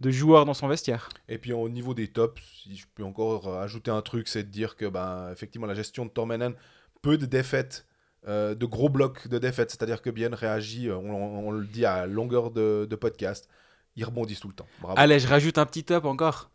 [0.00, 1.08] de joueur dans son vestiaire.
[1.28, 4.50] Et puis au niveau des tops, si je peux encore ajouter un truc, c'est de
[4.50, 6.54] dire que ben, effectivement la gestion de Tormenen,
[7.00, 7.86] peu de défaites
[8.26, 9.70] euh, de gros blocs de défaite.
[9.70, 13.48] C'est-à-dire que Bien réagit, euh, on, le dit à longueur de, podcast,
[13.96, 14.66] ils rebondissent tout le temps.
[14.96, 16.50] Allez, je rajoute un petit top encore.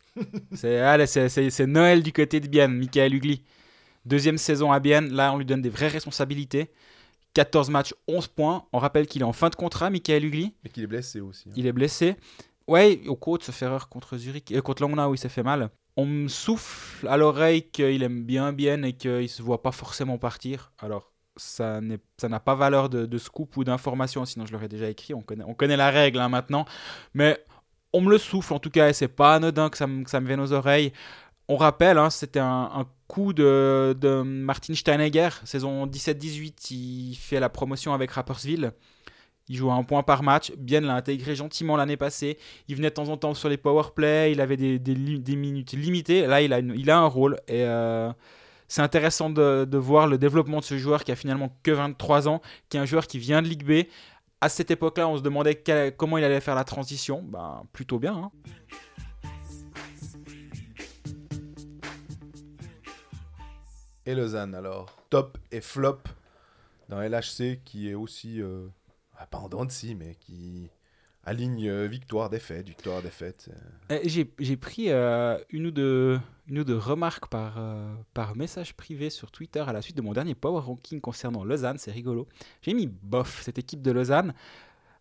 [0.52, 3.42] C'est Noël du côté de Bien, Michael Ugly.
[4.04, 6.70] Deuxième saison à Bien, là on lui donne des vraies responsabilités.
[7.34, 8.64] 14 matchs, 11 points.
[8.72, 10.54] On rappelle qu'il est en fin de contrat, Michael Ugly.
[10.64, 11.48] Et qu'il est blessé aussi.
[11.48, 11.52] Hein.
[11.56, 12.16] Il est blessé.
[12.66, 15.70] Ouais, au côte, se fait erreur contre Zurich, euh, contre Langnau, il s'est fait mal.
[15.96, 20.18] On me souffle à l'oreille qu'il aime bien Bien et qu'il se voit pas forcément
[20.18, 20.72] partir.
[20.78, 25.14] Alors, ça n'a pas valeur de, scoop ou d'information, sinon je l'aurais déjà écrit.
[25.14, 26.64] On connaît, on connaît la règle hein, maintenant.
[27.14, 27.42] Mais
[27.92, 30.26] on me le souffle en tout cas, et c'est pas anodin que ça, me, me
[30.26, 30.92] vienne aux oreilles.
[31.48, 37.92] On rappelle, hein, c'était un, coup de, Martin Steinegger, saison 17-18, il fait la promotion
[37.92, 38.72] avec Rapperswil.
[39.48, 40.52] Il joue un point par match.
[40.56, 42.38] Bien l'a intégré gentiment l'année passée.
[42.68, 44.30] Il venait de temps en temps sur les power play.
[44.30, 46.24] Il avait des, minutes limitées.
[46.24, 47.34] Là, il a, un rôle.
[47.48, 48.12] Et euh,
[48.68, 52.40] c'est intéressant de, voir le développement de ce joueur qui a finalement que 23 ans,
[52.68, 53.88] qui est un joueur qui vient de Ligue B.
[54.42, 55.62] À cette époque-là, on se demandait
[55.96, 57.22] comment il allait faire la transition.
[57.22, 58.14] Ben, plutôt bien.
[58.14, 58.30] Hein.
[64.06, 65.98] Et Lausanne, alors Top et flop
[66.88, 68.66] dans LHC, qui est aussi, euh,
[69.30, 70.70] pas en dents mais qui
[71.24, 73.50] aligne euh, victoire, défaite, victoire, défaite.
[73.90, 74.00] Euh.
[74.04, 77.58] J'ai pris une, ou deux, une ou deux remarques par,
[78.14, 81.78] par message privé sur Twitter à la suite de mon dernier Power Ranking concernant Lausanne,
[81.78, 82.28] c'est rigolo.
[82.62, 84.34] J'ai mis bof, cette équipe de Lausanne.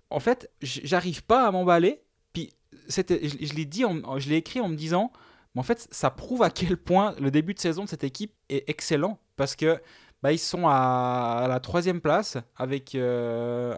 [0.10, 2.02] En fait, j'arrive pas à m'emballer.
[2.34, 2.52] Puis,
[2.90, 3.84] je l'ai dit,
[4.18, 5.12] je l'ai écrit en me disant
[5.56, 8.34] mais en fait, ça prouve à quel point le début de saison de cette équipe
[8.50, 9.82] est excellent parce que
[10.22, 13.74] bah, ils sont à, la troisième place avec, euh,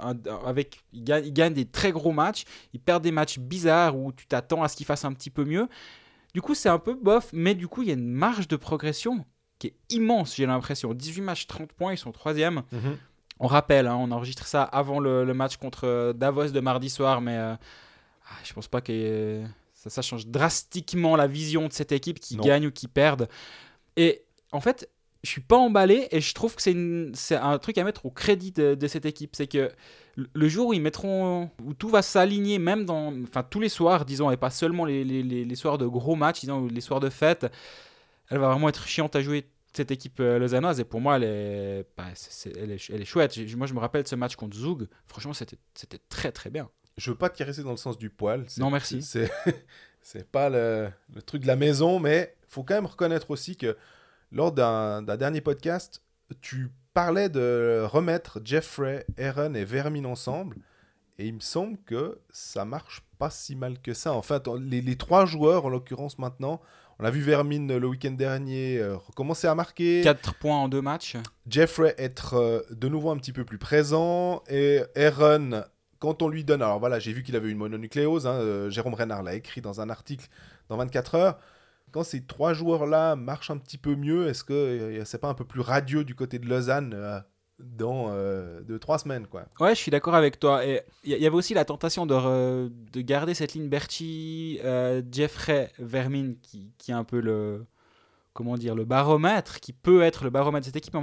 [0.45, 4.63] avec ils gagnent, des très gros matchs, ils perdent des matchs bizarres où tu t'attends
[4.63, 5.67] à ce qu'ils fassent un petit peu mieux.
[6.33, 8.55] Du coup, c'est un peu bof, mais du coup, il y a une marge de
[8.55, 9.25] progression
[9.59, 10.93] qui est immense, j'ai l'impression.
[10.93, 12.63] 18 matchs, 30 points, ils sont troisième.
[12.71, 12.97] Mhm.
[13.39, 17.37] On rappelle, hein, on enregistre ça avant le, match contre Davos de mardi soir, mais
[17.37, 22.37] euh, ah, je pense pas que ça, change drastiquement la vision de cette équipe qui
[22.37, 23.27] gagne ou qui perd.
[23.97, 24.89] Et en fait,
[25.23, 26.61] je suis pas emballé et je trouve que
[27.13, 29.35] c'est un truc à mettre au crédit de, cette équipe.
[29.35, 29.71] C'est que
[30.15, 34.05] le jour où ils mettront, où tout va s'aligner, même dans, enfin tous les soirs,
[34.05, 37.09] disons, et pas seulement les, les, les, soirs de gros matchs, disons, les soirs de
[37.09, 37.45] fête,
[38.29, 41.23] elle va vraiment être chiante à jouer cette équipe euh, lausannoise et pour moi elle
[41.23, 42.07] est, bah,
[42.45, 43.37] elle, est elle est chouette.
[43.55, 45.57] Moi je me rappelle de ce match contre Zug, franchement c'était
[46.09, 48.45] très très bien je veux pas te caresser dans le sens du poil.
[48.57, 49.01] Non, merci.
[49.01, 49.31] C'est,
[50.01, 50.91] c'est pas le,
[51.25, 53.77] truc de la maison, mais faut quand même reconnaître aussi que
[54.31, 56.01] lors d'un, dernier podcast,
[56.41, 60.57] tu parlais de remettre Jeffrey, Aaron et Vermin ensemble.
[61.19, 64.13] Et il me semble que ça marche pas si mal que ça.
[64.13, 66.61] En fait, les, trois joueurs, en l'occurrence maintenant,
[66.99, 70.01] on a vu Vermin le week-end dernier euh, recommencer à marquer.
[70.03, 71.17] 4 points en deux matchs.
[71.47, 74.43] Jeffrey être euh, de nouveau un petit peu plus présent.
[74.49, 75.63] Et Aaron
[76.01, 78.95] quand on lui donne, alors voilà, j'ai vu qu'il avait une mononucléose, hein, euh, Jérôme
[78.95, 80.27] Renard l'a écrit dans un article
[80.67, 81.39] dans 24 heures.
[81.91, 85.33] Quand ces trois joueurs-là marchent un petit peu mieux, est-ce que euh, c'est pas un
[85.33, 87.19] peu plus radieux du côté de Lausanne euh,
[87.59, 88.09] dans
[88.63, 89.45] deux, trois semaines quoi?
[89.59, 90.63] Ouais, je suis d'accord avec toi.
[90.65, 94.59] Il y, avait aussi la tentation de, de garder cette ligne Berti,
[95.11, 97.65] Jeffrey, Vermin, qui, qui est un peu le,
[98.33, 100.95] comment dire, le baromètre, qui peut être le baromètre de cette équipe.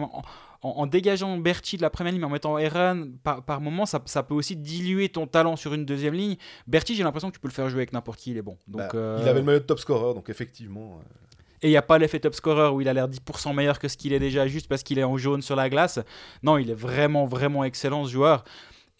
[0.90, 4.34] Dégageant Berti de la première ligne, en mettant Eren, par, par moment, ça, ça, peut
[4.34, 6.36] aussi diluer ton talent sur une deuxième ligne.
[6.66, 8.56] Berti, j'ai l'impression que tu peux le faire jouer avec n'importe qui, il est bon.
[8.66, 11.00] Donc, bah, euh, Il avait le maillot de top scorer, donc effectivement.
[11.00, 11.28] Euh.
[11.62, 13.88] Et il n'y a pas l'effet top scorer où il a l'air 10% meilleur que
[13.88, 15.98] ce qu'il est déjà juste parce qu'il est en jaune sur la glace.
[16.42, 18.44] Non, il est vraiment, vraiment excellent ce joueur.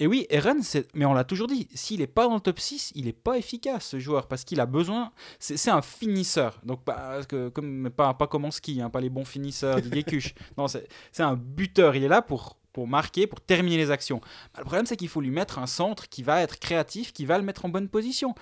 [0.00, 0.60] Et oui, Eren,
[0.94, 3.36] mais on l'a toujours dit, s'il n'est pas dans le top 6, il n'est pas
[3.36, 5.10] efficace ce joueur parce qu'il a besoin.
[5.40, 6.60] C'est un finisseur.
[6.62, 7.20] Donc, pas,
[7.52, 10.34] comme, pas, pas comme ski, hein, pas les bons finisseurs Didier Cuche.
[10.56, 10.86] Non, c'est
[11.18, 11.96] un buteur.
[11.96, 14.20] Il est là pour, pour marquer, pour terminer les actions.
[14.54, 17.24] Bah, le problème, c'est qu'il faut lui mettre un centre qui va être créatif, qui
[17.24, 18.36] va le mettre en bonne position.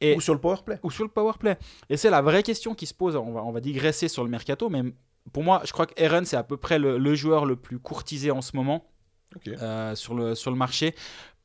[0.00, 0.78] Et, ou sur le power play.
[0.82, 1.58] Ou sur le power play.
[1.90, 3.14] Et c'est la vraie question qui se pose.
[3.14, 4.82] On va, on va digresser sur le mercato, mais
[5.34, 8.30] pour moi, je crois que Eren, c'est à peu près le joueur le plus courtisé
[8.30, 8.86] en ce moment
[9.48, 10.94] euh, sur, le, sur le marché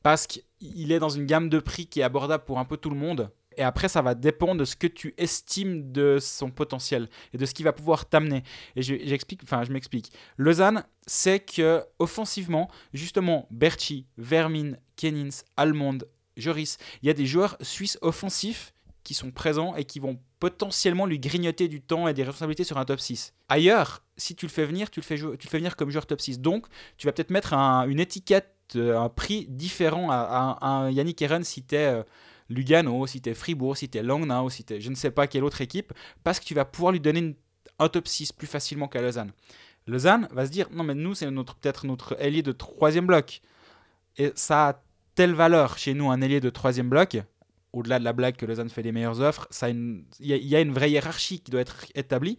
[0.03, 2.89] parce qu'il est dans une gamme de prix qui est abordable pour un peu tout
[2.89, 3.31] le monde.
[3.57, 7.45] Et après, ça va dépendre de ce que tu estimes de son potentiel et de
[7.45, 8.43] ce qu'il va pouvoir t'amener.
[8.77, 10.13] Et j'explique, enfin, je m'explique.
[10.37, 15.97] Lausanne sait que offensivement, justement, Berchi, Vermin, Kenins, Almond,
[16.37, 18.73] Joris, il y a des joueurs suisses offensifs
[19.03, 22.77] qui sont présents et qui vont potentiellement lui grignoter du temps et des responsabilités sur
[22.77, 23.33] un top 6.
[23.49, 26.05] Ailleurs, si tu le fais venir, tu le fais, tu le fais venir comme joueur
[26.05, 26.39] top 6.
[26.39, 26.65] Donc,
[26.97, 31.75] tu vas peut-être mettre une étiquette, euh, un prix différent à, Yannick Eren si tu
[31.75, 32.03] es euh,
[32.49, 35.11] Lugano, si tu es Fribourg, si tu es Langnau, si tu es je ne sais
[35.11, 37.35] pas quelle autre équipe, parce que tu vas pouvoir lui donner
[37.77, 39.31] un top 6 plus facilement qu'à Lausanne.
[39.87, 43.41] Lausanne va se dire non mais nous c'est notre peut-être notre ailier de troisième bloc
[44.17, 44.83] et ça a
[45.15, 47.17] telle valeur chez nous un ailier de troisième bloc
[47.73, 50.89] au-delà de la blague que Lausanne fait les meilleures offres il y, a une vraie
[50.89, 52.37] hiérarchie qui doit être établie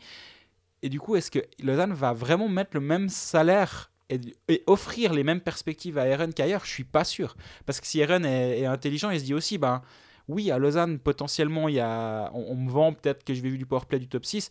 [0.82, 5.22] et du coup est-ce que Lausanne va vraiment mettre le même salaire et, offrir les
[5.22, 6.64] mêmes perspectives à Eren qu'ailleurs?
[6.64, 9.82] Je suis pas sûr parce que si Eren est, intelligent il se dit aussi ben
[10.30, 13.66] oui, à Lausanne, potentiellement, y a, on, me vend peut-être que je vais jouer du
[13.66, 14.50] powerplay du top 6,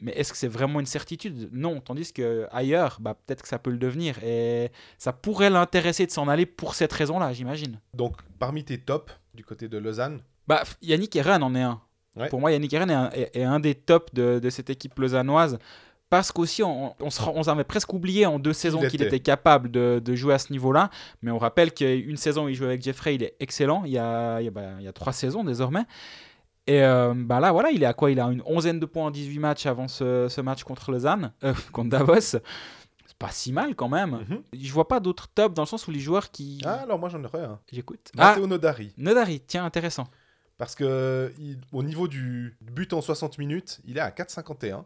[0.00, 1.48] mais est-ce que c'est vraiment une certitude?
[1.52, 4.22] Non, tandis que ailleurs, bah, peut-être que ça peut le devenir.
[4.24, 7.78] Et ça pourrait l'intéresser de s'en aller pour cette raison-là, j'imagine.
[7.94, 11.80] Donc, parmi tes tops du côté de Lausanne bah, Yannick Eren en est un.
[12.28, 15.58] Pour moi, Yannick Eren est un, des tops de, de, cette équipe lausannoise
[16.10, 19.20] parce qu'aussi on, on, on avait presque oublié en deux saisons qu'il était.
[19.20, 20.90] capable de, jouer à ce niveau-là.
[21.22, 23.84] Mais on rappelle qu'une saison où il joue avec Jeffrey, il est excellent.
[23.86, 25.86] Il y a, il y a, bah, il y a trois saisons désormais.
[26.66, 28.10] Et euh, bah là, voilà, il est à quoi?
[28.10, 31.32] Il a une onzaine de points en 18 matchs avant ce, ce match contre Lausanne,
[31.44, 32.36] euh, contre Davos.
[33.22, 34.24] Pas si mal quand même.
[34.28, 34.42] Mhm.
[34.52, 36.60] Je vois pas d'autres tops dans le sens où les joueurs qui.
[36.64, 37.60] Ah, alors moi j'en aurais un.
[37.72, 38.10] J'écoute.
[38.16, 38.92] Matteo ah, Nodari.
[38.98, 40.08] Nodari, tiens, intéressant.
[40.58, 41.32] Parce que
[41.72, 44.84] au niveau du but en 60 minutes, il est à 4,51.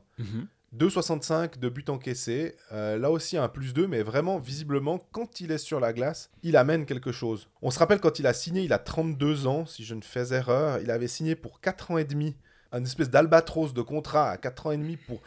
[0.77, 2.57] 2,65 de but encaissé.
[2.73, 6.31] Euh, là aussi, un plus 2, mais vraiment, visiblement, quand il est sur la glace,
[6.43, 7.49] il amène quelque chose.
[7.63, 10.35] On se rappelle quand il a signé, il a 32 ans, si je ne fais
[10.35, 10.81] erreur.
[10.81, 12.37] Il avait signé pour 4 ans et demi,
[12.73, 15.23] un espèce d'albatros de contrat à 4 ans et demi pour.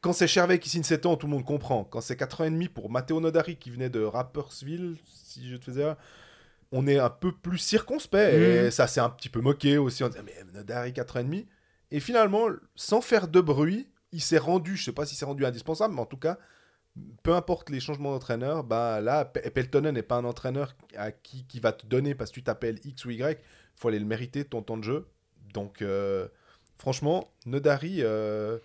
[0.00, 1.84] Quand c'est Chervet qui signe 7 ans, tout le monde comprend.
[1.84, 5.56] Quand c'est 4 ans et demi pour Matteo Nodari qui venait de Rappersville, si je
[5.56, 5.94] te faisais
[6.72, 8.34] on est un peu plus circonspect.
[8.34, 8.70] Et mmh.
[8.70, 10.04] ça s'est un petit peu moqué aussi.
[10.04, 11.46] On disait, mais Nodari, 4 ans et demi.
[11.90, 15.44] Et finalement, sans faire de bruit, il s'est rendu, je sais pas si c'est rendu
[15.44, 16.38] indispensable, mais en tout cas,
[17.22, 21.60] peu importe les changements d'entraîneur, bah là, Peltonen n'est pas un entraîneur à qui, qui
[21.60, 23.40] va te donner parce que tu t'appelles X ou Y.
[23.40, 25.08] Il faut aller le mériter, ton temps de jeu.
[25.52, 26.28] Donc, euh,
[26.78, 28.58] franchement, Nodari, euh,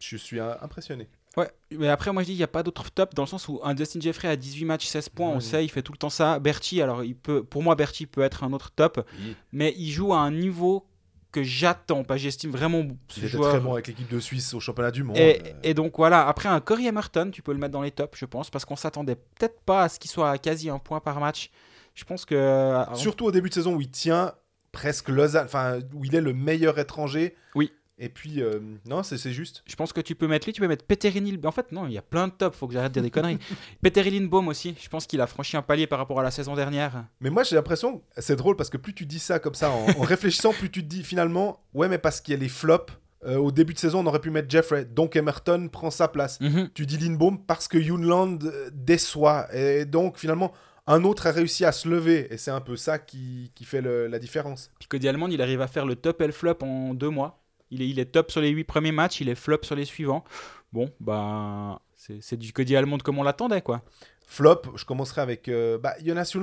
[0.00, 1.08] je suis impressionné.
[1.36, 3.46] Ouais, mais après, moi je dis, il n'y a pas d'autre top dans le sens
[3.46, 5.98] où un Justin Jeffrey a 18 matchs, 16 points, on sait, il fait tout le
[5.98, 6.40] temps ça.
[6.40, 9.06] Berti, alors il peut, pour moi, Berti peut être un autre top,
[9.52, 10.86] mais il joue à un niveau
[11.30, 12.02] que j'attends.
[12.02, 12.82] Pas, j'estime vraiment.
[13.16, 15.16] Il était très bon avec l'équipe de Suisse au championnat du monde.
[15.62, 18.26] Et, donc voilà, après un Corey Emerton, tu peux le mettre dans les tops, je
[18.26, 21.20] pense, parce qu'on s'attendait peut-être pas à ce qu'il soit à quasi un point par
[21.20, 21.50] match.
[21.94, 22.34] Je pense que.
[22.34, 24.34] Euh, Surtout au début de saison où il tient
[24.72, 27.34] presque Lausanne, enfin où il est le meilleur étranger.
[27.54, 27.72] Oui.
[28.02, 29.62] Et puis, euh, non, c'est juste.
[29.66, 31.12] Je pense que tu peux mettre lui, tu peux mettre Peter
[31.44, 33.10] En fait, non, il y a plein de tops, faut que j'arrête de dire des
[33.10, 33.38] conneries.
[33.82, 36.56] Peter Baum aussi, je pense qu'il a franchi un palier par rapport à la saison
[36.56, 37.04] dernière.
[37.20, 40.00] Mais moi, j'ai l'impression, c'est drôle parce que plus tu dis ça comme ça, en,
[40.00, 42.94] réfléchissant, plus tu te dis finalement, ouais, mais parce qu'il y a les flops.
[43.26, 46.40] Euh, au début de saison, on aurait pu mettre Jeffrey, donc Emerton prend sa place.
[46.40, 46.70] Mhm.
[46.72, 49.46] Tu dis Lindbaum parce que Yunland euh, déçoit.
[49.54, 50.54] Et donc, finalement,
[50.86, 52.28] un autre a réussi à se lever.
[52.30, 54.70] Et c'est un peu ça qui, qui fait la différence.
[54.78, 57.39] Puis que Dialmond, il arrive à faire le top et le flop en deux mois.
[57.70, 59.84] Il est, il est top sur les 8 premiers matchs, il est flop sur les
[59.84, 60.24] suivants.
[60.72, 63.82] Bon, bah, c'est du Cody Almond comme on l'attendait, quoi.
[64.26, 66.36] Flop, je commencerai avec euh, bah, Jonas.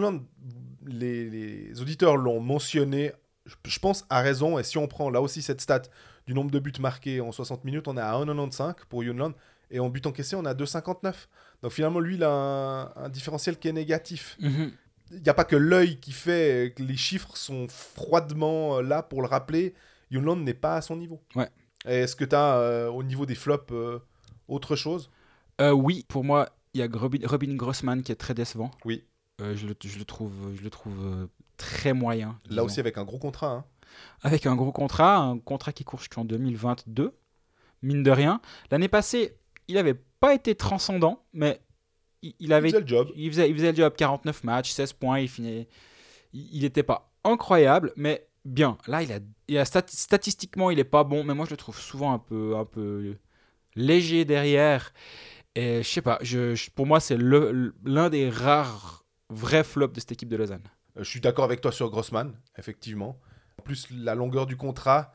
[0.86, 3.14] Les, les, auditeurs l'ont mentionné,
[3.46, 4.60] je, pense à raison.
[4.60, 5.84] Et si on prend là aussi cette stat
[6.26, 9.34] du nombre de buts marqués en 60 minutes, on est à 1,95 pour Junland.
[9.72, 11.14] Et en but encaissé, on est à 2,59.
[11.62, 14.38] Donc finalement, lui, il a un, différentiel qui est négatif.
[14.40, 14.72] Mhm.
[15.12, 19.22] Il n'y a pas que l'œil qui fait que les chiffres sont froidement là pour
[19.22, 19.74] le rappeler.
[20.12, 21.22] Yunland n'est pas à son niveau.
[21.36, 21.50] Ouais.
[21.86, 24.00] Est-ce que tu as euh, au niveau des flops euh,
[24.48, 25.10] autre chose?
[25.62, 28.72] Euh, Oui, pour moi, il y a Robin, Grossman qui est très décevant.
[28.86, 29.04] Oui.
[29.40, 32.40] Je le, je, le, trouve, je le trouve très moyen.
[32.50, 33.52] Là aussi avec un gros contrat.
[33.52, 33.66] Hein.
[34.24, 37.16] Avec un gros contrat, un contrat qui court jusqu'en 2022,
[37.84, 38.42] mine de rien.
[38.72, 41.62] L'année passée, il n'avait pas été transcendant, mais
[42.24, 43.10] il, avait, il faisait le job.
[43.16, 45.68] Il faisait, il faisait le job, 49 matchs, 16 points, il finit.
[46.34, 48.78] Il n'était pas incroyable, mais bien.
[48.88, 51.80] Là, il a, il a statistiquement, il est pas bon, mais moi, je le trouve
[51.80, 53.16] souvent un peu, un peu
[53.76, 54.94] léger derrière.
[55.56, 60.12] Et je sais pas, je, pour moi, c'est l'un des rares vrais flops de cette
[60.14, 60.64] équipe de Lausanne.
[60.98, 63.20] Euh, je suis d'accord avec toi sur Grossman, effectivement.
[63.60, 65.12] En plus, la longueur du contrat,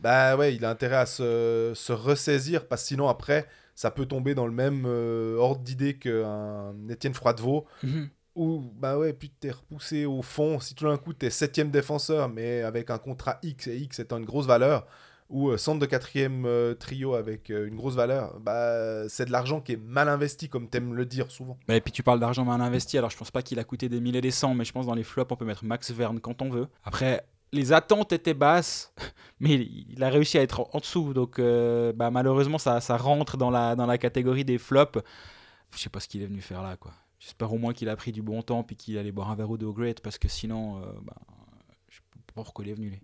[0.00, 4.06] bah ouais, il a intérêt à se, se ressaisir parce que sinon, après, ça peut
[4.06, 7.66] tomber dans le même euh, ordre d'idée qu'un Étienne Froidevaux.
[7.82, 11.70] Mhm ou bah ouais, puis t'es repoussé au fond, si tout d'un coup t'es septième
[11.70, 14.86] défenseur, mais avec un contrat X et X étant une grosse valeur,
[15.30, 19.32] ou euh, centre de quatrième euh, trio avec euh, une grosse valeur, bah c'est de
[19.32, 21.56] l'argent qui est mal investi, comme t'aimes le dire souvent.
[21.68, 24.00] Et puis tu parles d'argent mal investi, alors je pense pas qu'il a coûté des
[24.00, 26.20] mille et des cents, mais je pense dans les flops on peut mettre Max Verne
[26.20, 26.66] quand on veut.
[26.84, 28.92] Après, les attentes étaient basses,
[29.40, 33.50] mais il a réussi à être en dessous, donc bah, malheureusement ça, ça rentre dans
[33.50, 34.98] la, dans la catégorie des flops.
[35.72, 36.92] Je sais pas ce qu'il est venu faire là, quoi.
[37.20, 39.50] J'espère au moins qu'il a pris du bon temps puis qu'il allait boire un verre
[39.50, 41.14] ou deux au Great parce que sinon, euh, bah,
[41.88, 42.02] je sais
[42.34, 43.00] pas pourquoi il est venu.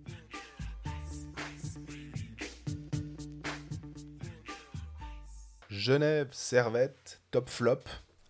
[5.68, 7.82] Genève Servette, top flop.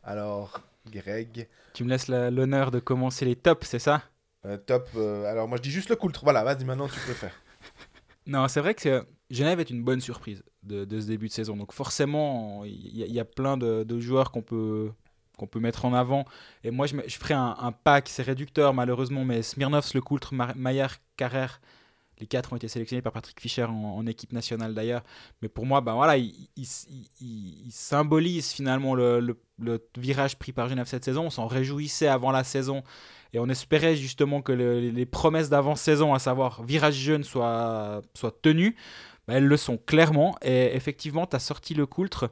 [0.03, 1.49] Alors, Greg.
[1.73, 4.03] Tu me laisses l'honneur de commencer les tops, c'est ça?
[4.45, 4.89] Euh, Top.
[4.97, 6.21] Euh, alors, moi, je dis juste le coultre.
[6.23, 7.35] Voilà, vas-y, maintenant, tu peux faire.
[8.27, 11.57] non, c'est vrai que Genève est une bonne surprise de, ce début de saison.
[11.57, 14.91] Donc, forcément, il y, a plein de, joueurs qu'on peut,
[15.37, 16.25] qu'on peut mettre en avant.
[16.65, 21.61] Et moi, je, ferai un, pack, c'est réducteur malheureusement, mais Smirnovs, Le Coultre, Maillard, Carrère,
[22.19, 25.03] les quatre ont été sélectionnés par Patrick Fischer en, équipe nationale d'ailleurs.
[25.43, 26.41] Mais pour moi, ben voilà, il,
[27.71, 29.37] symbolise finalement le,
[29.99, 31.27] virage pris par Genève cette saison.
[31.27, 32.83] On s'en réjouissait avant la saison
[33.35, 38.77] et on espérait justement que les promesses d'avant-saison, à savoir virage jeune, soient, soient tenues.
[39.29, 40.37] Ben, elles le sont clairement.
[40.43, 42.31] Et effectivement, tu as sorti le Coultre.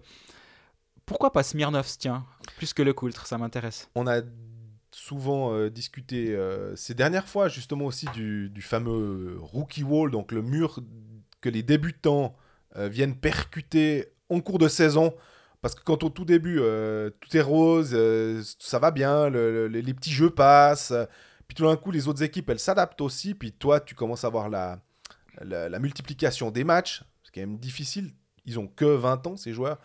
[1.07, 2.25] Pourquoi pas Smirnov, tiens,
[2.57, 3.89] plus que le Coultre, ça m'intéresse.
[3.95, 4.23] On a
[4.91, 10.41] souvent euh, discuté euh, ces dernières fois justement aussi du, fameux rookie wall, donc le
[10.41, 10.81] mur
[11.41, 12.37] que les débutants
[12.77, 15.15] euh, viennent percuter en cours de saison.
[15.61, 16.61] Parce que quand au tout début,
[17.21, 17.97] tout est rose,
[18.59, 20.93] ça va bien, les petits jeux passent,
[21.49, 24.29] puis tout d'un coup, les autres équipes, elles s'adaptent aussi, puis toi, tu commences à
[24.29, 24.79] voir la,
[25.41, 28.13] la, multiplication des matchs, c'est quand même difficile,
[28.45, 29.79] ils ont que 20 ans, ces joueurs.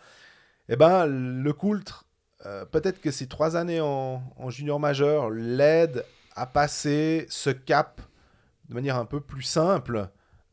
[0.72, 2.06] Eh ben, le Coultre,
[2.46, 6.04] euh, peut-être que ces trois années en, junior majeur l'aident
[6.36, 8.00] à passer ce cap
[8.68, 10.08] de manière un peu plus simple.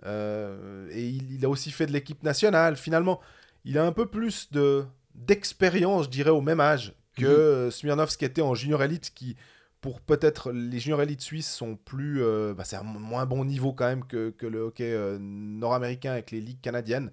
[0.05, 2.77] Euh, et il, a aussi fait de l'équipe nationale.
[2.77, 3.21] Finalement,
[3.63, 7.71] il a un peu plus de d'expérience, je dirais, au même âge que mhm.
[7.71, 9.35] Smirnov, qui était en junior elite, qui,
[9.81, 12.23] pour peut-être les junior élites suisses, sont plus.
[12.23, 16.31] Euh, bah, c'est un moins bon niveau quand même que, que le hockey nord-américain avec
[16.31, 17.11] les ligues canadiennes.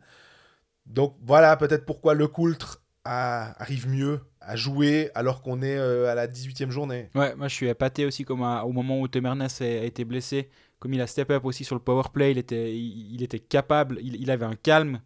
[0.87, 6.14] Donc voilà peut-être pourquoi le Coultre arrive mieux à jouer alors qu'on est euh, à
[6.14, 7.11] la 18e journée.
[7.14, 10.95] Ouais, moi je suis épaté aussi comme au moment où Temernes a, été blessé, comme
[10.95, 14.31] il a step up aussi sur le power play, il était, il, était capable, il,
[14.31, 15.01] avait un calme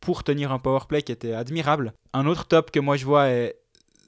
[0.00, 1.92] pour tenir un power play qui était admirable.
[2.12, 3.28] Un autre top que moi je vois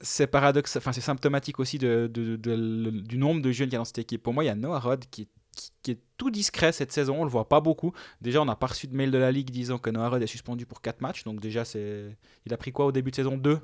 [0.01, 3.85] c'est paradoxe, enfin c'est symptomatique aussi de, du nombre de jeunes qu'il y a dans
[3.85, 4.23] cette équipe.
[4.23, 7.23] Pour moi, il y a Noah Rod qui, qui, est tout discret cette saison, on
[7.23, 7.93] le voit pas beaucoup.
[8.21, 10.27] Déjà, on n'a pas reçu de mail de la Ligue disant que Noah Rod est
[10.27, 12.15] suspendu pour 4 matchs, donc déjà, c'est
[12.45, 13.37] il a pris quoi au début de saison?
[13.37, 13.59] 2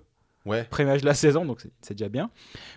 [0.46, 0.64] Ouais.
[0.64, 2.32] Premier de la saison, donc c'est déjà bien.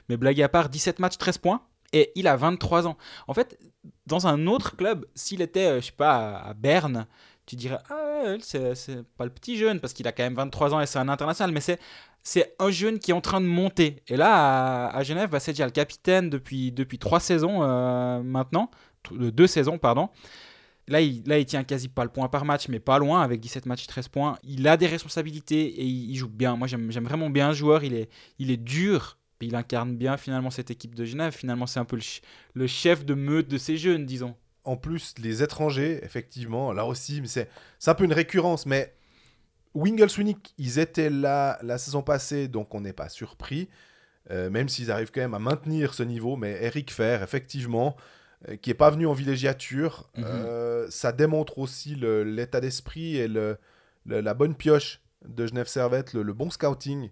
[0.08, 1.62] Mais blague à part, 17 matchs, 13 points.
[1.94, 2.98] Et il a 23 ans.
[3.28, 3.58] En fait,
[4.06, 7.06] dans un autre club, s'il était, euh, je sais pas, à Berne,
[7.46, 10.80] tu dirais, ah, c'est pas le petit jeune, parce qu'il a quand même 23 ans
[10.80, 11.78] et c'est un international, mais c'est
[12.26, 14.02] c'est un jeune qui est en train de monter.
[14.08, 18.70] Et là, à, Genève, bah, c'est déjà le capitaine depuis, depuis trois saisons euh, maintenant,
[19.12, 20.08] deux saisons, pardon.
[20.86, 23.40] Là il, là, il tient quasi pas le point par match, mais pas loin, avec
[23.40, 24.38] 17 matchs, 13 points.
[24.44, 26.56] Il a des responsabilités et il, joue bien.
[26.56, 27.84] Moi, j'aime vraiment bien ce joueur.
[27.84, 31.32] Il est, il est dur, il incarne bien finalement cette équipe de Genève.
[31.32, 31.98] Finalement, c'est un peu
[32.54, 34.34] le, chef de meute de ces jeunes, disons.
[34.64, 37.48] En plus, les étrangers, effectivement, là aussi, c'est
[37.86, 38.94] un peu une récurrence, mais
[39.74, 40.08] Wingles
[40.56, 43.68] ils étaient là la saison passée, donc on n'est pas surpris,
[44.30, 46.36] euh, même s'ils arrivent quand même à maintenir ce niveau.
[46.36, 48.00] Mais Eric Fer, effectivement, euh,
[48.60, 50.08] qui n'est pas venu en villégiature.
[50.16, 50.24] Mhm.
[50.26, 53.58] Euh, ça démontre aussi l'état d'esprit et le,
[54.06, 57.10] la bonne pioche de Genève Servette, le, bon scouting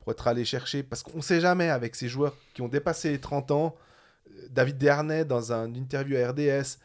[0.00, 0.82] pour être allé chercher.
[0.82, 3.76] Parce qu'on ne sait jamais avec ces joueurs qui ont dépassé les 30 ans.
[4.28, 6.78] Euh, David Dernay, dans une interview à RDS,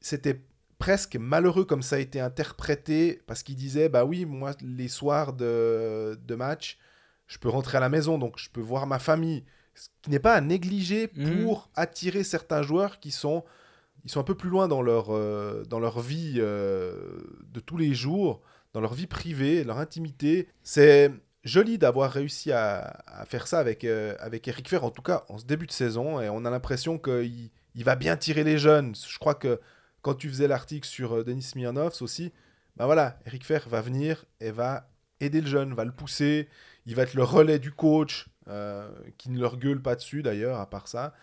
[0.00, 0.40] c'était
[0.78, 5.32] presque malheureux comme ça a été interprété parce qu'il disait Bah oui, moi, les soirs
[5.32, 6.78] de, de match,
[7.26, 10.18] je peux rentrer à la maison, donc je peux voir ma famille ce qui n'est
[10.18, 11.44] pas à négliger mhm.
[11.44, 13.44] pour attirer certains joueurs qui sont,
[14.04, 17.20] ils sont un peu plus loin dans leur, euh, dans leur vie euh,
[17.52, 20.48] de tous les jours, dans leur vie privée, leur intimité.
[20.62, 21.10] C'est
[21.44, 25.38] joli d'avoir réussi à, faire ça avec, euh, avec Eric Fer, en tout cas en
[25.38, 28.94] ce début de saison, et on a l'impression qu'il il va bien tirer les jeunes.
[28.94, 29.60] Je crois que
[30.02, 32.32] quand tu faisais l'article sur Denis Smirnovs aussi,
[32.76, 34.88] ben voilà, Eric Fer va venir et va
[35.20, 36.48] aider le jeune, va le pousser,
[36.86, 40.58] il va être le relais du coach, euh, qui ne leur gueule pas dessus d'ailleurs,
[40.58, 41.14] à part ça.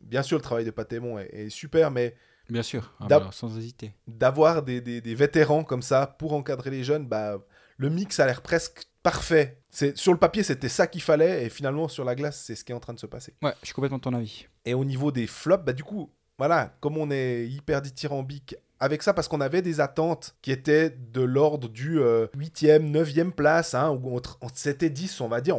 [0.00, 2.14] Bien sûr, le travail de Patémon est, super, mais.
[2.48, 3.92] Bien sûr, ah bah, sans hésiter.
[4.06, 7.38] D'avoir des, des, vétérans comme ça pour encadrer les jeunes, bah,
[7.76, 9.60] le mix a l'air presque parfait.
[9.70, 12.72] Sur le papier, c'était ça qu'il fallait, et finalement, sur la glace, c'est ce qui
[12.72, 13.34] est en train de se passer.
[13.42, 14.46] Ouais, je suis complètement de ton avis.
[14.64, 19.02] Et au niveau des flops, bah, du coup, voilà, comme on est hyper dithyrambique avec
[19.02, 23.74] ça parce qu'on avait des attentes qui étaient de l'ordre du 8e, euh, 9e place,
[23.74, 25.56] hein, où entre, 7 et 10, on va dire,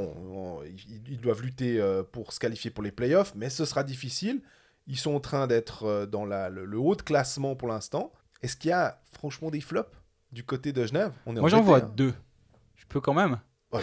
[1.07, 4.41] ils, doivent lutter euh, pour se qualifier pour les playoffs, mais ce sera difficile.
[4.87, 8.11] Ils sont en train d'être euh, dans la, le, haut de classement pour l'instant.
[8.41, 9.91] Est-ce qu'il y a franchement des flops
[10.31, 11.11] du côté de Genève?
[11.25, 12.13] On est Moi j'en vois deux.
[12.75, 13.39] Je peux quand même.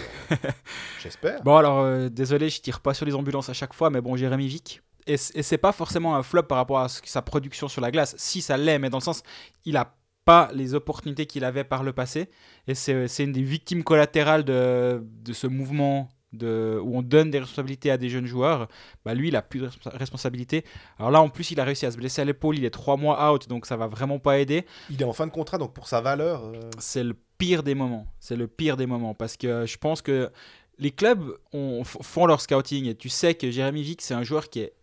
[1.02, 1.42] J'espère.
[1.44, 4.48] bon alors, désolé, je tire pas sur les ambulances à chaque fois, mais bon, Jérémy
[4.48, 8.14] Vic, et, c'est pas forcément un flop par rapport à sa production sur la glace.
[8.18, 9.22] Si ça l'est, mais dans le sens,
[9.64, 9.94] il a
[10.24, 12.28] pas les opportunités qu'il avait par le passé.
[12.66, 17.38] Et c'est une des victimes collatérales de, de ce mouvement de, où on donne des
[17.38, 18.68] responsabilités à des jeunes joueurs.
[19.04, 20.64] Bah lui, il a plus de responsabilités.
[20.98, 22.58] Alors là, en plus, il a réussi à se blesser à l'épaule.
[22.58, 24.66] Il est trois mois out, donc ça va vraiment pas aider.
[24.90, 26.44] Il est en fin de contrat, donc pour sa valeur.
[26.44, 28.06] Euh, c'est le pire des moments.
[28.20, 30.30] C'est le pire des moments parce que je pense que
[30.78, 34.50] les clubs ont, font leur scouting et tu sais que Jérémy Vick, c'est un joueur
[34.50, 34.74] qui, est,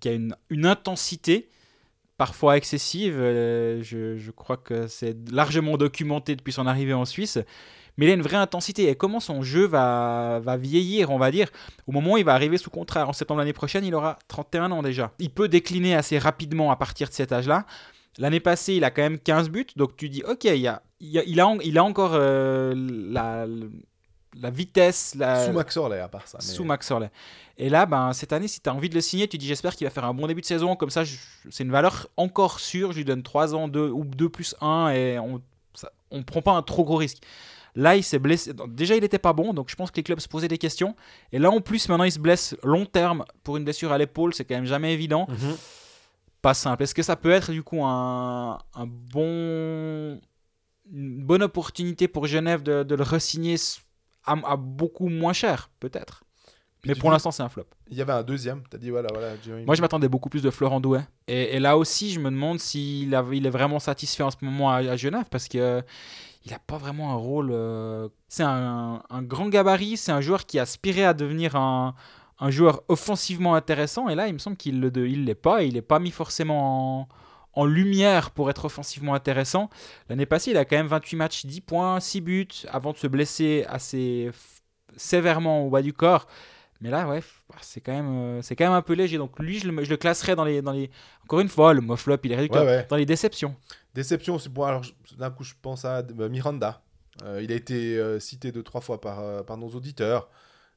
[0.00, 1.48] qui a une, intensité
[2.16, 3.16] parfois excessive.
[3.18, 7.38] Euh, je, crois que c'est largement documenté depuis son arrivée en Suisse.
[7.96, 8.88] Mais il a une vraie intensité.
[8.88, 11.48] Et comment son jeu va, vieillir, on va dire,
[11.86, 14.70] au moment où il va arriver sous contrat en septembre l'année prochaine, il aura 31
[14.70, 15.12] ans déjà.
[15.18, 17.66] Il peut décliner assez rapidement à partir de cet âge-là.
[18.18, 19.66] L'année passée, il a quand même 15 buts.
[19.76, 20.66] Donc tu dis, ok, il,
[21.40, 21.48] a,
[21.82, 23.46] encore euh, la,
[24.40, 25.14] la vitesse.
[25.14, 25.46] La...
[25.46, 26.40] Sous Max Orley, à part ça.
[26.40, 27.10] Sous Max Orley.
[27.56, 29.74] Et là, ben, cette année, si tu as envie de le signer, tu dis j'espère
[29.74, 30.76] qu'il va faire un bon début de saison.
[30.76, 31.02] Comme ça,
[31.50, 32.92] c'est une valeur encore sûre.
[32.92, 35.40] Je lui donne 3 ans, 2 ou 2 plus 1 et on
[36.12, 37.18] ne prend pas un trop gros risque.
[37.74, 38.52] Là, il s'est blessé.
[38.68, 40.96] Déjà, il n'était pas bon, donc je pense que les clubs se posaient des questions.
[41.32, 44.34] Et là, en plus, maintenant, il se blesse long terme pour une blessure à l'épaule.
[44.34, 45.26] C'est quand même jamais évident.
[45.28, 45.56] Mhm.
[46.42, 46.82] Pas simple.
[46.84, 50.20] Est-ce que ça peut être du coup un, un bon,
[50.92, 53.56] une bonne opportunité pour Genève de, de le resigner?
[54.28, 56.24] À, beaucoup moins cher, peut-être.
[56.86, 57.66] Mais pour l'instant, c'est un flop.
[57.90, 59.34] Il y avait un deuxième, tu as dit voilà, voilà.
[59.66, 61.00] Moi, je m'attendais beaucoup plus de Florent Douai.
[61.26, 64.96] Et, là aussi, je me demande s'il il est vraiment satisfait en ce moment à,
[64.96, 65.82] Genève parce que
[66.44, 67.50] il n'a pas vraiment un rôle.
[67.52, 71.94] Euh, c'est un, grand gabarit, c'est un joueur qui aspirait à devenir un,
[72.38, 74.08] un, joueur offensivement intéressant.
[74.08, 75.64] Et là, il me semble qu'il ne l'est pas.
[75.64, 77.08] il n'est pas mis forcément en,
[77.54, 79.68] en lumière pour être offensivement intéressant.
[80.08, 83.06] L'année passée, il a quand même 28 matchs, 10 points, 6 buts, avant de se
[83.06, 84.30] blesser assez
[84.96, 86.26] sévèrement au bas du corps.
[86.80, 87.20] Mais là, ouais,
[87.60, 89.18] c'est quand, même, euh, c'est quand même un peu léger.
[89.18, 90.90] Donc lui, je le, je le classerais dans les, dans les...
[91.24, 92.86] Encore une fois, le Moflop, il est réducteur.
[92.88, 93.56] Dans les déceptions.
[93.94, 94.62] Déception, c'est bon.
[94.62, 94.82] Alors
[95.18, 96.82] d'un coup, je pense à euh, Miranda.
[97.24, 100.28] Euh, il a été cité deux, trois fois par, par nos auditeurs.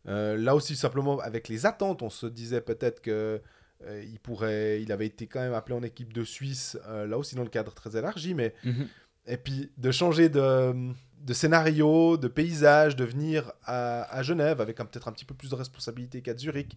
[0.05, 3.39] là aussi, simplement, avec les attentes, on se disait peut-être que
[3.87, 7.17] euh, il, pourrait, il avait été quand même appelé en équipe de Suisse, euh, là
[7.17, 8.53] aussi dans le cadre très élargi, mais.
[8.63, 8.87] Mhm.
[9.27, 10.73] Et puis de changer de,
[11.19, 15.51] de, scénario, de paysage, de venir à, à Genève avec peut-être un petit peu plus
[15.51, 16.75] de responsabilité qu'à Zurich.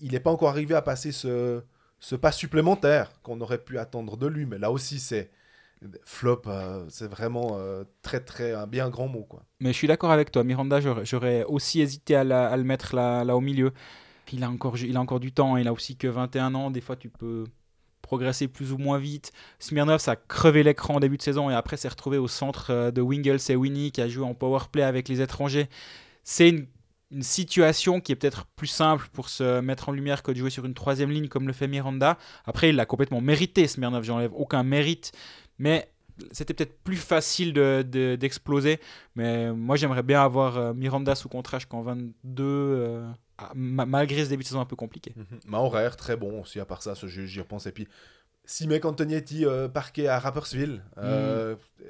[0.00, 1.60] Il n'est pas encore arrivé à passer ce,
[1.98, 5.32] ce pas supplémentaire qu'on aurait pu attendre de lui, mais là aussi c'est
[6.04, 7.58] flop, euh, c'est vraiment
[8.02, 9.42] très très un bien grand mot quoi.
[9.58, 13.24] Mais je suis d'accord avec toi, Miranda, j'aurais aussi hésité à, à, le mettre là,
[13.24, 13.72] là au milieu
[14.32, 15.56] il a encore, il a encore du temps.
[15.56, 16.70] Il a aussi que 21 ans.
[16.70, 17.44] Des fois, tu peux
[18.02, 19.32] progresser plus ou moins vite.
[19.58, 22.70] Smirnov, ça a crevé l'écran en début de saison et après s'est retrouvé au centre
[22.70, 25.68] euh, de Wingles et Winnie qui a joué en power play avec les étrangers.
[26.24, 26.66] C'est une,
[27.20, 30.64] situation qui est peut-être plus simple pour se mettre en lumière que de jouer sur
[30.64, 32.16] une troisième ligne comme le fait Miranda.
[32.46, 34.02] Après, il l'a complètement mérité, Smirnov.
[34.02, 35.12] J'enlève aucun mérite.
[35.58, 35.91] Mais
[36.30, 38.76] c'était peut-être plus facile d'exploser.
[38.76, 38.82] De,
[39.16, 43.04] mais moi, j'aimerais bien avoir euh, Miranda sous contrat jusqu'en 22.
[43.38, 45.14] Ah, malgré ce début de saison un peu compliqué.
[45.16, 47.66] Mm horaire, très bon aussi, à part ça, j'y repense.
[47.66, 47.88] Et puis,
[48.44, 51.86] si mec Antonietti euh, parqué à Rappersville, euh, mhm.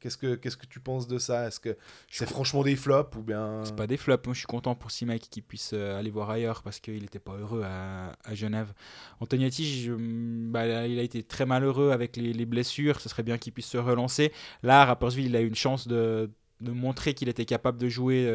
[0.00, 1.46] Qu'est-ce que qu'est-ce que tu penses de ça?
[1.46, 1.76] Est-ce que
[2.10, 4.26] c'est franchement des flops ou bien C'est pas des flops.
[4.26, 7.18] Moi, je suis content pour Simek qui puisse euh, aller voir ailleurs parce qu'il n'était
[7.18, 8.72] pas heureux à, à Genève.
[9.20, 13.00] Antonietti, bah, il a été très malheureux avec les, les blessures.
[13.00, 14.32] Ce serait bien qu'il puisse se relancer.
[14.62, 16.30] Là, à Rappersville, il a eu une chance de,
[16.60, 18.26] de montrer qu'il était capable de jouer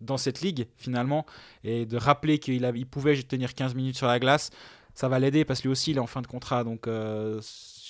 [0.00, 1.26] dans cette ligue finalement
[1.64, 4.50] et de rappeler qu'il il pouvait tenir 15 minutes sur la glace,
[4.94, 6.64] ça va l'aider parce que lui aussi il est en fin de contrat.
[6.64, 7.40] Donc euh,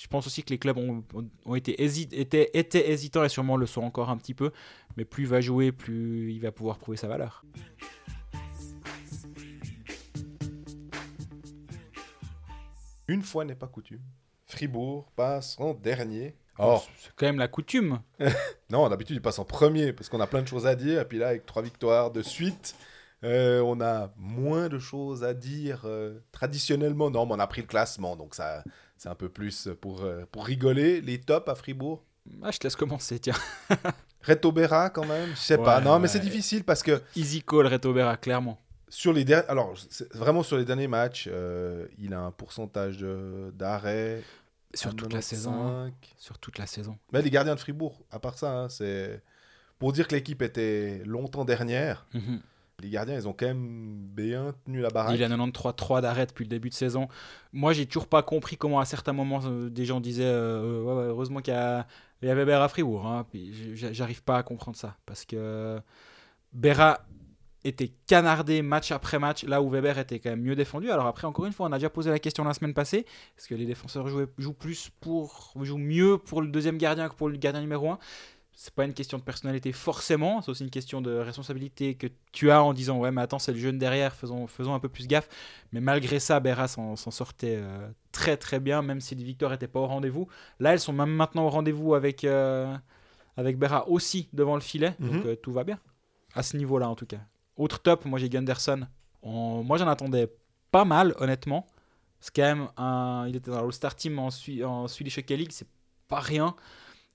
[0.01, 1.03] je pense aussi que les clubs ont,
[1.45, 4.51] ont été, hésit, étaient, étaient, hésitants et sûrement le sont encore un petit peu.
[4.97, 7.45] Mais plus il va jouer, plus il va pouvoir prouver sa valeur.
[13.07, 14.01] Une fois n'est pas coutume.
[14.47, 16.79] Fribourg passe en dernier Oh.
[16.97, 18.01] C'est quand même la coutume.
[18.69, 21.01] non, d'habitude, il passe en premier parce qu'on a plein de choses à dire.
[21.01, 22.75] Et puis là, avec trois victoires de suite,
[23.23, 27.09] euh, on a moins de choses à dire euh, traditionnellement.
[27.09, 28.63] Non, mais on a pris le classement, donc ça,
[29.01, 31.01] c'est un peu plus pour, euh, pour rigoler.
[31.01, 32.03] Les tops à Fribourg?
[32.43, 33.33] Ah, Je te laisse commencer, tiens.
[34.21, 35.31] Reto Berra, quand même?
[35.31, 35.81] Je sais pas.
[35.81, 37.01] Non, mais c'est difficile parce que.
[37.15, 38.59] Easy call, Reto Berra, clairement.
[38.89, 39.73] Sur les Alors,
[40.13, 41.27] vraiment sur les derniers matchs,
[41.97, 43.03] il a un pourcentage
[43.53, 44.21] d'arrêt
[44.75, 45.91] sur toute la saison.
[46.19, 46.95] Sur toute la saison.
[47.11, 49.23] Mais les gardiens de Fribourg, à part ça, hein, c'est
[49.79, 52.05] pour dire que l'équipe était longtemps dernière.
[52.13, 52.39] Mhm.
[52.81, 55.15] Les gardiens, ils ont quand même bien tenu la baraque.
[55.15, 57.07] Il a 93-3 d'arrêt depuis le début de saison.
[57.53, 61.41] Moi, j'ai toujours pas compris comment à certains moments euh, des gens disaient euh, heureusement
[61.41, 61.85] qu'il y, a...
[62.21, 63.05] Berra à Fribourg.
[63.05, 63.25] Hein.
[63.73, 65.79] J'arrive pas à comprendre ça parce que
[66.53, 67.01] Berra
[67.63, 70.89] était canardé match après match, là où Weber était quand même mieux défendu.
[70.89, 73.05] Alors après, encore une fois, on a déjà posé la question la semaine passée,
[73.37, 77.29] est-ce que les défenseurs jouent plus pour, jouent mieux pour le deuxième gardien que pour
[77.29, 77.99] le gardien numéro 1
[78.61, 82.51] c'est pas une question de personnalité forcément, c'est aussi une question de responsabilité que tu
[82.51, 85.07] as en disant ouais mais attends c'est le jeune derrière, faisons, faisons un peu plus
[85.07, 85.27] gaffe.
[85.71, 89.67] Mais malgré ça, Berra s'en sortait euh, très très bien, même si les victoires n'étaient
[89.67, 90.27] pas au rendez-vous.
[90.59, 92.71] Là elles sont même maintenant au rendez-vous avec, euh,
[93.35, 95.23] avec Berra aussi devant le filet, donc mhm.
[95.25, 95.79] euh, tout va bien.
[96.35, 97.21] À ce niveau-là en tout cas.
[97.55, 98.81] Autre top, moi j'ai Gunderson.
[99.23, 100.31] Moi j'en attendais
[100.69, 101.65] pas mal honnêtement.
[102.19, 103.25] C'est quand même un...
[103.27, 104.29] Il était dans l'All-Star Team en,
[104.63, 105.67] en Swedish Hockey League, c'est
[106.07, 106.55] pas rien.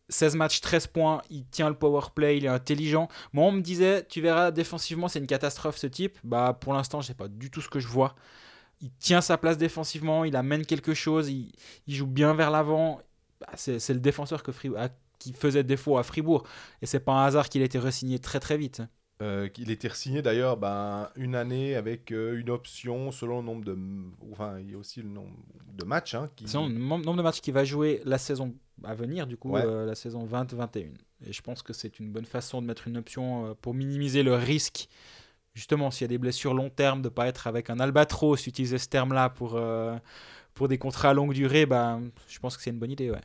[0.08, 3.08] 16 matchs, 13 points, il tient le power play, il est intelligent.
[3.32, 6.18] Moi, on me disait, tu verras, défensivement, c'est une catastrophe ce type.
[6.24, 8.14] Bah, pour l'instant, je sais pas du tout ce que je vois.
[8.80, 11.52] Il tient sa place défensivement, il amène quelque chose, il,
[11.88, 13.00] joue bien vers l'avant.
[13.40, 14.42] Bah, c'est le défenseur
[15.18, 16.44] qui faisait défaut à Fribourg.
[16.82, 18.82] Et c'est pas un hasard qu'il ait été re-signé très très vite.
[19.22, 23.64] Euh, il était signé d'ailleurs ben, une année avec euh, une option selon le nombre
[23.64, 23.78] de.
[24.30, 25.32] Enfin, il y a aussi le nombre
[25.72, 26.14] de matchs.
[26.14, 26.46] Hein, qui...
[26.46, 28.54] Selon le nombre de matchs qu'il va jouer la saison
[28.84, 30.88] à venir, du coup, euh, la saison 20-21.
[31.26, 34.34] Et je pense que c'est une bonne façon de mettre une option pour minimiser le
[34.34, 34.88] risque,
[35.54, 38.46] justement, s'il y a des blessures long terme, de ne pas être avec un albatros,
[38.46, 39.58] utiliser ce terme-là pour,
[40.52, 43.10] pour des contrats à longue durée, ben, je pense que c'est une bonne idée.
[43.10, 43.22] Ouais.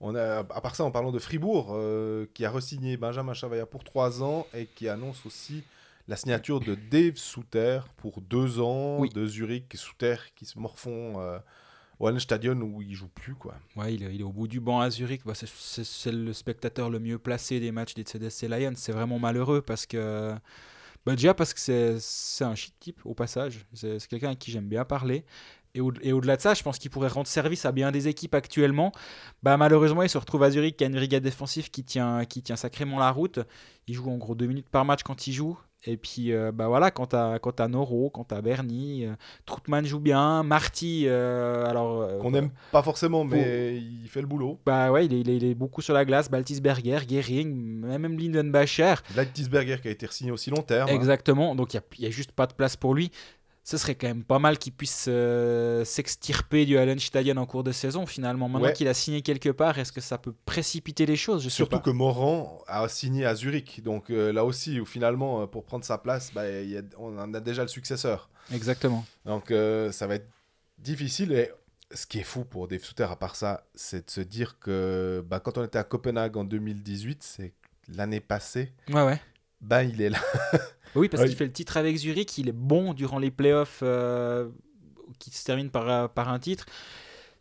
[0.00, 3.66] On a, à part ça, en parlant de Fribourg, euh, qui a re-signé Benjamin Chavaya
[3.66, 5.64] pour 3 ans et qui annonce aussi
[6.06, 11.38] la signature de Dave Souter pour 2 ans, de Zurich, Souter qui se morfont euh,
[11.98, 13.34] au Stadion où il joue plus.
[13.34, 13.54] Quoi.
[13.76, 15.22] Ouais, il, est, il est au bout du banc à Zurich.
[15.24, 18.72] Bah, c'est le spectateur le mieux placé des matchs des CDC Lions.
[18.76, 20.34] C'est vraiment malheureux parce que.
[21.06, 23.64] Bah déjà parce que c'est un shit type au passage.
[23.72, 25.24] C'est quelqu'un à qui j'aime bien parler.
[25.74, 28.34] Et, au, delà de ça, je pense qu'il pourrait rendre service à bien des équipes
[28.34, 28.92] actuellement.
[29.42, 32.42] Bah, malheureusement, il se retrouve à Zurich, qui a une brigade défensive qui tient, qui
[32.42, 33.40] tient sacrément la route.
[33.86, 35.58] Il joue en gros deux minutes par match quand il joue.
[35.84, 39.14] Et puis, euh, bah voilà, quand t'as, quand Noro, quand t'as Bernie, euh,
[39.46, 42.18] Troutman joue bien, Marty, euh, alors...
[42.18, 44.58] Qu'on n'aime pas forcément, mais il fait le boulot.
[44.66, 48.94] Bah ouais, il est, il est, beaucoup sur la glace, Baltisberger, Gehring, même Lindenbacher.
[49.14, 50.88] Baltisberger qui a été signé aussi long terme.
[50.88, 53.12] Exactement, donc il n'y a, a, juste pas de place pour lui
[53.68, 57.70] ce serait quand même pas mal qu'il puisse euh, s'extirper du Stadion en cours de
[57.70, 58.48] saison finalement.
[58.48, 61.44] Maintenant qu'il a signé quelque part, est-ce que ça peut précipiter les choses?
[61.44, 63.82] Je Surtout que Moran a signé à Zurich.
[63.82, 66.44] Donc euh, là aussi, où finalement, euh, pour prendre sa place, bah,
[66.96, 68.30] on en a déjà le successeur.
[68.54, 69.04] Exactement.
[69.26, 69.52] Donc
[69.92, 70.30] ça va être
[70.78, 71.32] difficile.
[71.32, 71.50] Et
[71.92, 75.22] ce qui est fou pour Dave Souter, à part ça, c'est de se dire que
[75.28, 77.52] bah, quand on était à Copenhague en 2018, c'est
[77.88, 78.72] l'année passée.
[78.88, 79.20] Ouais, ouais.
[79.60, 80.20] Bah, il est là.
[80.94, 84.48] Oui, parce qu'il fait le titre avec Zurich, il est bon durant les playoffs euh,
[85.18, 86.66] qui se terminent par, euh, par un titre.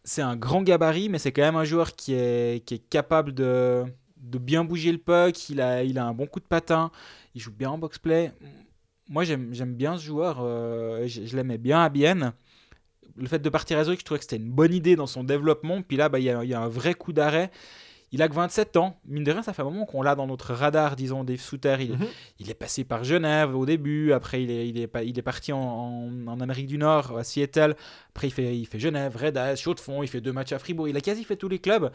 [0.03, 3.33] C'est un grand gabarit, mais c'est quand même un joueur qui est, qui est capable
[3.33, 3.83] de,
[4.17, 5.49] de bien bouger le puck.
[5.49, 6.91] Il a, il a un bon coup de patin.
[7.35, 8.31] Il joue bien en box-play.
[9.09, 10.37] Moi, j'aime bien ce joueur.
[10.41, 12.33] Euh, je, l'aimais bien à Bienne.
[13.15, 15.23] Le fait de partir à Zurich, je trouvais que c'était une bonne idée dans son
[15.23, 15.81] développement.
[15.81, 17.51] Puis là, bah, il y a un vrai coup d'arrêt.
[18.11, 18.99] Il a que 27 ans.
[19.05, 21.77] Mine de rien, ça fait un moment qu'on l'a dans notre radar, disons, des Souter.
[21.81, 22.07] Il, mhm.
[22.39, 24.13] il, est passé par Genève au début.
[24.13, 27.75] Après, il est, il est, il est parti en, en, Amérique du Nord, à Seattle.
[28.09, 30.03] Après, il fait, il fait Genève, Red Chaux de Fonds.
[30.03, 30.87] Il fait deux matchs à Fribourg.
[30.87, 31.91] Il a quasi fait tous les clubs.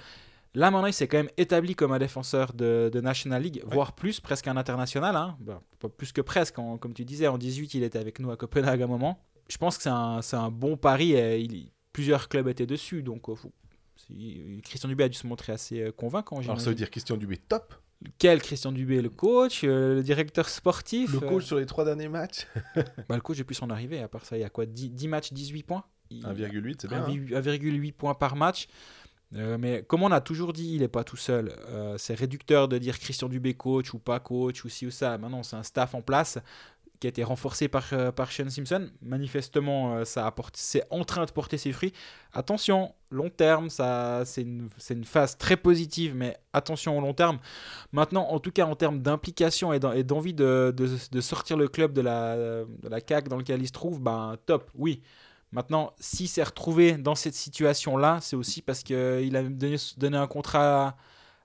[0.54, 3.94] Là, maintenant, il s'est quand même établi comme un défenseur de, de National League, voire
[3.94, 5.16] plus, presque un international.
[5.16, 5.38] Hein.
[5.78, 6.56] pas plus que presque.
[6.56, 9.24] comme tu disais, en 18, il était avec nous à Copenhague à un moment.
[9.48, 11.12] Je pense que c'est un, un, bon pari.
[11.14, 13.02] Et il, plusieurs clubs étaient dessus.
[13.02, 13.52] Donc, il euh, faut,
[14.62, 16.40] Christian Dubé a dû se montrer assez euh, convaincant.
[16.40, 17.74] Alors ça veut dire Christian Dubé top
[18.18, 21.84] quel Christian Dubé Le coach, euh, le directeur sportif Le coach euh sur les trois
[21.84, 22.48] derniers matchs
[23.08, 25.06] bah, Le coach est plus en arrivée, à part ça, il y a quoi 10,
[25.06, 25.84] matchs, 18 points?
[26.10, 27.06] 1,8, c'est bien.
[27.06, 27.92] 1,8 hein.
[27.96, 28.66] points par match.
[29.30, 31.54] mais comme on a toujours dit, il n'est pas tout seul.
[31.96, 35.16] c'est réducteur de dire Christian Dubé coach ou pas coach ou ci ou ça.
[35.16, 36.40] Maintenant, c'est un staff en place
[37.02, 38.88] qui a été renforcé par, euh, par Sean Simpson.
[39.02, 40.04] Manifestement, euh,
[40.54, 41.92] c'est en train de porter ses fruits.
[42.32, 47.40] Attention, long terme, c'est une, une, phase très positive, mais attention au long terme.
[47.90, 52.02] Maintenant, en tout cas, en termes d'implication et d'envie de, de, sortir le club de
[52.02, 55.02] la, de la CAC dans lequel il se trouve, ben top, oui.
[55.50, 60.96] Maintenant, s'il s'est retrouvé dans cette situation-là, c'est aussi parce qu'il a donné un contrat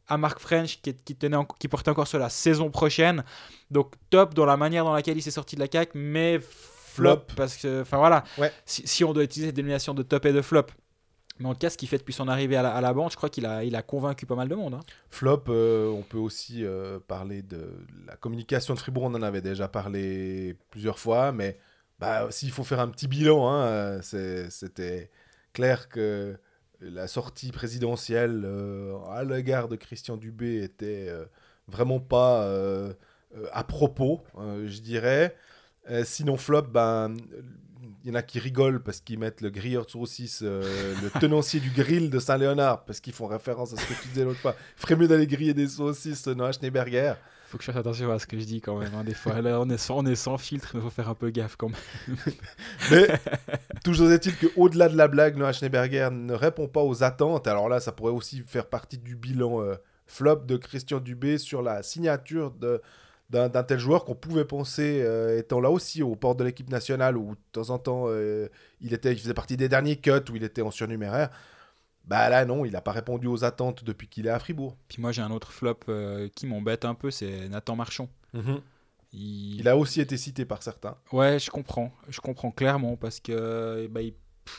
[0.07, 3.23] à Mark French qui, qui, tenait qui portait encore sur la saison prochaine.
[3.71, 6.39] Donc top dans la manière dans laquelle il s'est sorti de la CAC, mais
[6.97, 8.23] flop, parce que, enfin voilà,
[8.65, 10.65] si, on doit utiliser cette dénomination de top et de flop.
[11.39, 13.11] Mais en tout cas, ce qu'il fait depuis son arrivée à la, à la banque,
[13.11, 14.73] je crois qu'il a, il a convaincu pas mal de monde.
[14.73, 14.79] Hein.
[15.11, 17.69] Flop, euh, on peut aussi euh, parler de
[18.07, 21.59] la communication de Fribourg, on en avait déjà parlé plusieurs fois, mais
[21.99, 25.11] bah, s'il faut faire un petit bilan, hein, euh, c'était
[25.53, 26.37] clair que
[26.82, 31.25] la sortie présidentielle euh, à l'égard de Christian Dubé était euh,
[31.67, 32.93] vraiment pas euh,
[33.51, 35.36] à propos, je dirais.
[36.03, 37.15] Sinon, flop, ben,
[38.03, 41.09] il y en a qui rigolent parce qu'ils mettent le grilleur de saucisses, euh, le
[41.19, 44.39] tenancier du grill de Saint-Léonard, parce qu'ils font référence à ce que tu disais l'autre
[44.39, 44.55] fois.
[44.78, 47.15] Il ferait mieux d'aller griller des saucisses Noah Schneeberger.
[47.47, 48.93] Faut que je fasse attention à ce que je dis quand même.
[48.93, 52.17] Hein, des fois, on est, sans, filtre, mais faut faire un peu gaffe quand même.
[52.91, 53.07] mais
[53.85, 57.47] toujours est-il qu'au-delà de la blague, Noah Schneeberger ne répond pas aux attentes.
[57.47, 59.75] Alors là, ça pourrait aussi faire partie du bilan euh,
[60.07, 62.81] flop de Christian Dubé sur la signature de
[63.29, 67.17] d'un tel joueur qu'on pouvait penser euh, étant là aussi au port de l'équipe nationale
[67.17, 68.47] où de temps en temps euh,
[68.79, 71.29] il, était, il faisait partie des derniers cuts où il était en surnuméraire.
[72.07, 74.77] Bah là non, il n'a pas répondu aux attentes depuis qu'il est à Fribourg.
[74.87, 78.09] Puis moi j'ai un autre flop euh, qui m'embête un peu, c'est Nathan Marchand.
[78.33, 78.61] Mhm.
[79.13, 79.67] il...
[79.67, 80.97] a aussi été cité par certains.
[81.11, 84.13] Ouais, je comprends, je comprends clairement parce que bah, il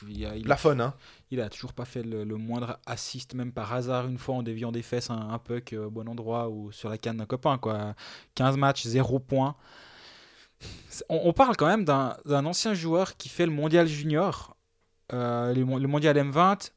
[0.09, 0.94] il, a, il hein
[1.30, 4.72] Il a toujours pas fait le, moindre assist, même par hasard, une fois en déviant
[4.72, 7.59] des fesses un, un puck au bon endroit ou sur la canne d'un copain.
[7.59, 7.94] Quoi.
[8.34, 9.57] 15 matchs, 0 points.
[11.09, 14.57] On, parle quand même d'un ancien joueur qui fait le mondial junior,
[15.12, 16.72] euh, le, mondial M20.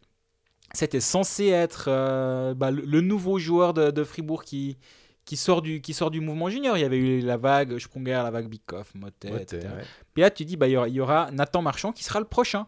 [0.73, 4.77] C'était censé être euh, bah, le, nouveau joueur de, Fribourg qui,
[5.25, 6.77] qui sort du qui sort du mouvement junior.
[6.77, 9.67] Il y avait eu la vague Sprunger, la vague Bikoff, Motet, etc.
[10.13, 12.67] Puis là, tu dis bah il y, aura, Nathan Marchand qui sera le prochain.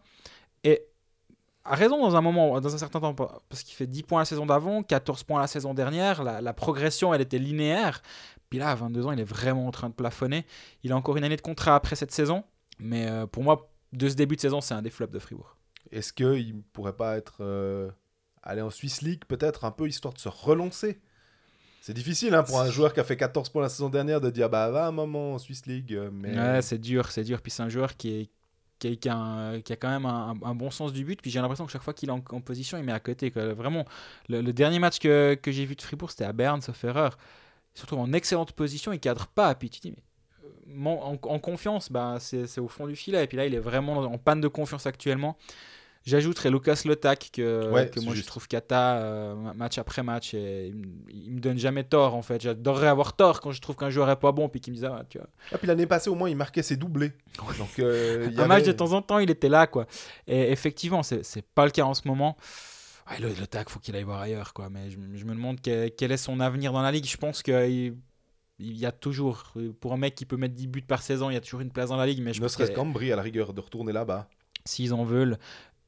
[0.64, 0.86] Et
[1.66, 4.26] a raison dans un moment, dans un certain temps, parce qu'il fait 10 points la
[4.26, 8.02] saison d'avant, 14 points la saison dernière, la, progression, elle était linéaire.
[8.50, 10.46] Puis là, à 22 ans, il est vraiment en train de plafonner.
[10.84, 12.44] Il a encore une année de contrat après cette saison,
[12.80, 15.56] mais euh, pour moi, de ce début de saison, c'est un des flops de Fribourg.
[15.92, 17.90] Est-ce qu'il ne pourrait pas être euh,
[18.42, 21.00] aller en Swiss League, peut-être un peu, histoire de se relancer?
[21.82, 24.30] C'est difficile hein, pour un joueur qui a fait 14 points la saison dernière de
[24.30, 26.00] dire bah va un moment en Swiss League.
[26.14, 26.38] Mais...
[26.38, 27.42] Ouais, c'est dur, c'est dur.
[27.42, 28.30] Puis c'est un joueur qui
[28.90, 31.22] a, quand même un, bon sens du but.
[31.22, 33.30] Puis j'ai l'impression que chaque fois qu'il est en, position, il met à côté.
[33.30, 33.86] Vraiment,
[34.30, 37.18] le, dernier match que, j'ai vu de Fribourg, c'était à Berne, sauf erreur.
[37.74, 39.54] Surtout en excellente position, il cadre pas.
[39.56, 40.04] Puis tu dis, mais
[40.86, 43.24] en, en, confiance, bah, c'est au fond du filet.
[43.24, 45.38] Et puis là, il est vraiment en panne de confiance actuellement.
[46.06, 50.34] J'ajouterais Lucas Lotak, que, que moi je trouve cata euh, match après match.
[50.34, 50.74] Et
[51.08, 52.42] il, me donne jamais tort en fait.
[52.42, 54.86] J'adorerais avoir tort quand je trouve qu'un joueur est pas bon puis qu'il me dit
[54.86, 55.28] ah, tu vois.
[55.54, 57.14] Ah, puis l'année passée au moins il marquait ses doublés.
[57.58, 59.88] Donc, euh, un match de temps en temps il était là quoi.
[60.28, 62.36] Et effectivement, c'est pas le cas en ce moment.
[63.22, 64.70] le, le tac, faut qu'il aille voir ailleurs quoi.
[64.70, 67.08] Mais je, me demande quel, est son avenir dans la ligue.
[67.08, 67.96] Je pense qu'il
[68.60, 71.34] il y a toujours, pour un mec qui peut mettre 10 buts par saison, il
[71.34, 72.22] y a toujours une place dans la ligue.
[72.22, 74.30] Mais je ne serait-ce qu'Ambry à la rigueur de retourner là-bas.
[74.66, 75.38] S'ils en veulent.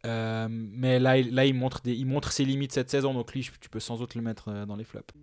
[0.05, 3.49] Euh, mais là, là il, montre des, il montre ses limites cette saison, donc lui,
[3.59, 5.13] tu peux sans doute le mettre euh, dans les flops.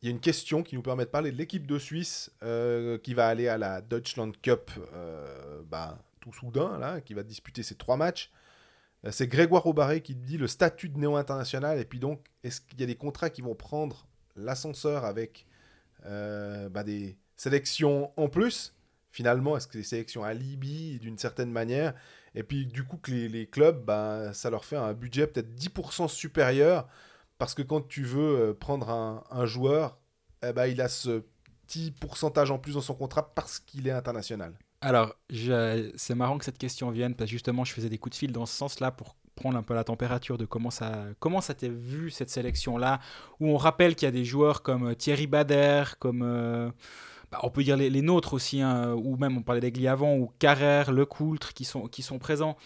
[0.00, 2.98] Il y a une question qui nous permet de parler de l'équipe de Suisse euh,
[2.98, 4.70] qui va aller à la Deutschland Cup
[5.68, 8.30] bah, tout soudain, là, qui va disputer ses trois matchs.
[9.10, 12.82] C'est Grégoire Aubaré qui dit le statut de néo-international et puis donc est-ce qu'il y
[12.82, 15.46] a des contrats qui vont prendre l'ascenseur avec
[16.04, 18.74] bah, des sélections en plus?
[19.10, 21.94] Finalement, est-ce que les sélections alibi d'une certaine manière?
[22.34, 26.08] Et puis, du coup, que les, clubs, bah, ça leur fait un budget peut-être 10%
[26.08, 26.88] supérieur
[27.38, 29.98] parce que quand tu veux euh, prendre un, joueur,
[30.42, 31.24] eh ben, il a ce
[31.66, 34.54] petit pourcentage en plus dans son contrat parce qu'il est international.
[34.80, 35.14] Alors,
[35.96, 38.32] c'est marrant que cette question vienne parce que justement, je faisais des coups de fil
[38.32, 41.68] dans ce sens-là pour prendre un peu la température de comment ça comment ça t'est
[41.68, 42.98] vu cette sélection là
[43.38, 46.68] où on rappelle qu'il y a des joueurs comme euh, Thierry Bader comme euh,
[47.30, 50.32] bah, on peut dire les, nôtres aussi, hein, ou même on parlait d'Aigli avant, ou
[50.38, 52.56] Carrère, Lecoultre qui sont, qui sont présents.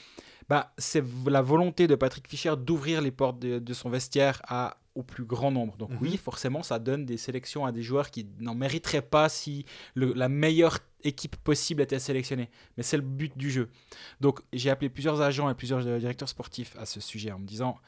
[0.48, 5.02] Bah, c'est la volonté de Patrick Fischer d'ouvrir les portes de, son vestiaire à, au
[5.02, 5.76] plus grand nombre.
[5.76, 6.18] Donc oui, mhm.
[6.18, 9.64] forcément, ça donne des sélections à des joueurs qui n'en mériteraient pas si
[9.96, 12.50] la meilleure équipe possible était sélectionnée.
[12.76, 13.70] Mais c'est le but du jeu.
[14.20, 17.46] Donc j'ai appelé plusieurs agents et plusieurs euh, directeurs sportifs à ce sujet en me
[17.46, 17.78] disant,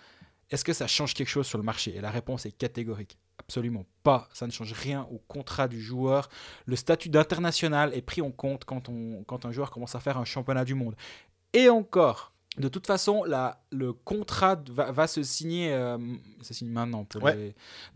[0.51, 1.95] est-ce que ça change quelque chose sur le marché?
[1.97, 3.19] Et la réponse est catégorique.
[3.39, 4.29] Absolument pas.
[4.33, 6.29] Ça ne change rien au contrat du joueur.
[6.67, 10.19] Le statut d'international est pris en compte quand, on, quand un joueur commence à faire
[10.19, 10.95] un championnat du monde.
[11.53, 15.99] Et encore, de toute façon, la, le contrat va, se signer, euh,
[16.41, 17.07] ça signe maintenant.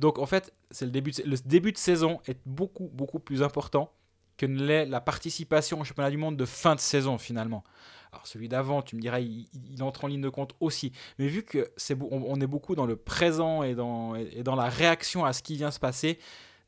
[0.01, 3.43] Donc en fait, c'est le début, de, le début de saison est beaucoup beaucoup plus
[3.43, 3.93] important
[4.37, 7.65] que ne l'est la participation au championnat du monde de fin de saison finalement.
[8.13, 10.93] Alors celui d'avant, tu me dirais, il, entre en ligne de compte aussi.
[11.19, 14.69] Mais vu que c'est on, est beaucoup dans le présent et dans, et dans la
[14.69, 16.19] réaction à ce qui vient se passer,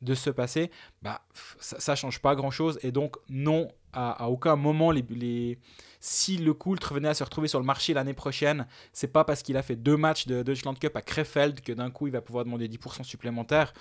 [0.01, 0.71] de se passer,
[1.01, 1.21] bah
[1.59, 2.79] ça, ne change pas grand chose.
[2.83, 5.59] Et donc non, à, aucun moment les,
[5.99, 9.43] si le Coultre venait à se retrouver sur le marché l'année prochaine, c'est pas parce
[9.43, 12.21] qu'il a fait deux matchs de Deutschland Cup à Krefeld que d'un coup il va
[12.21, 13.73] pouvoir demander 10% supplémentaires.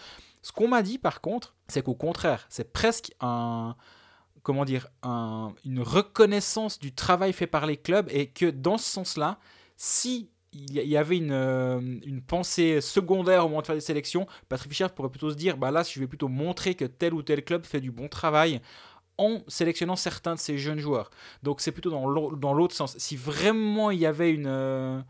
[0.42, 3.76] Ce qu'on m'a dit par contre, c'est qu'au contraire, c'est presque un
[4.42, 9.38] comment dire, une reconnaissance du travail fait par les clubs et que dans ce sens-là,
[9.76, 14.26] si il y avait une, euh, une pensée secondaire au moment de faire des sélections.
[14.48, 17.22] Patrick Fischer pourrait plutôt se dire bah là, je vais plutôt montrer que tel ou
[17.22, 18.60] tel club fait du bon travail
[19.18, 21.10] en sélectionnant certains de ces jeunes joueurs.
[21.42, 22.96] Donc c'est plutôt dans l'autre sens.
[22.98, 25.00] Si vraiment il y avait une, euh,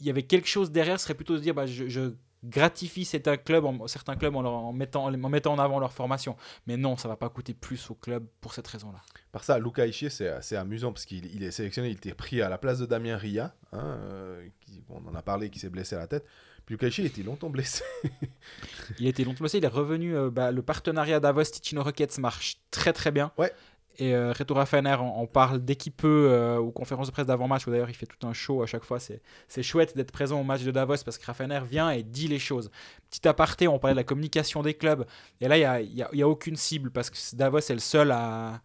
[0.00, 2.12] il y avait quelque chose derrière, ce serait plutôt de dire bah, je
[2.44, 6.36] gratifie certains clubs en, certains clubs en, mettant, en mettant en avant leur formation.
[6.66, 9.00] Mais non, ça va pas coûter plus au club pour cette raison-là.
[9.32, 12.48] Par ça, Luca Ishii, c'est assez amusant parce qu'il est sélectionné, il était pris à
[12.48, 15.96] la place de Damien Ria, hein, euh, qui, on en a parlé, qui s'est blessé
[15.96, 16.24] à la tête.
[16.64, 17.84] Puis Luca Ishii était longtemps blessé.
[18.98, 20.16] il été longtemps blessé, il est revenu.
[20.16, 23.32] Euh, bah, le partenariat Davos Ticino Rockets marche très très bien.
[23.38, 23.52] Ouais.
[23.98, 27.66] Et euh, Reto Raffaner en, parle dès qu'il peut euh, aux conférences de presse d'avant-match,
[27.66, 28.98] où d'ailleurs il fait tout un show à chaque fois.
[29.00, 32.38] C'est chouette d'être présent au match de Davos parce que Raffaner vient et dit les
[32.38, 32.70] choses.
[33.10, 35.04] Petit aparté, on parlait de la communication des clubs.
[35.40, 38.12] Et là, il n'y a, y a, aucune cible parce que Davos est le seul
[38.12, 38.60] à,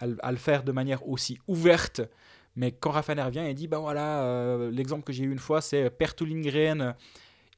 [0.00, 2.00] à, le faire de manière aussi ouverte.
[2.56, 5.60] Mais quand Raffaner vient et dit, bah voilà, euh, l'exemple que j'ai eu une fois,
[5.60, 6.94] c'est Pertulingren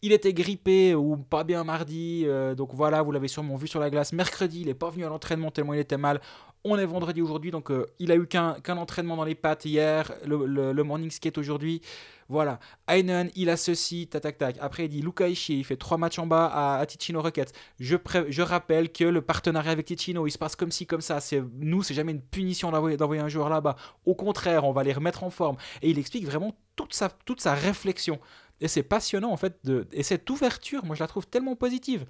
[0.03, 3.79] il était grippé ou pas bien mardi, euh, donc voilà, vous l'avez sûrement vu sur
[3.79, 4.13] la glace.
[4.13, 6.21] Mercredi, il n'est pas venu à l'entraînement tellement il était mal.
[6.65, 10.13] On est vendredi aujourd'hui, donc euh, il a eu qu'un entraînement dans les pattes hier,
[10.25, 11.83] le, morning skate aujourd'hui.
[12.29, 12.61] Voilà.
[12.87, 14.57] Einen, il a ceci, tac tac tac.
[14.61, 17.53] Après, il dit Luca Ishii, il fait trois matchs en bas à, Ticino Rockets.
[17.81, 17.97] Je,
[18.29, 21.19] je rappelle que le partenariat avec Ticino, il se passe comme ci, comme ça.
[21.19, 23.75] C'est Nous, c'est jamais une punition d'envoyer un joueur là-bas.
[24.07, 25.57] Au contraire, on va les remettre en forme.
[25.83, 28.21] Et il explique vraiment toute sa, toute sa réflexion.
[28.63, 29.59] Et c'est passionnant en fait.
[29.65, 29.87] De...
[29.93, 32.07] Et cette ouverture, moi je la trouve tellement positive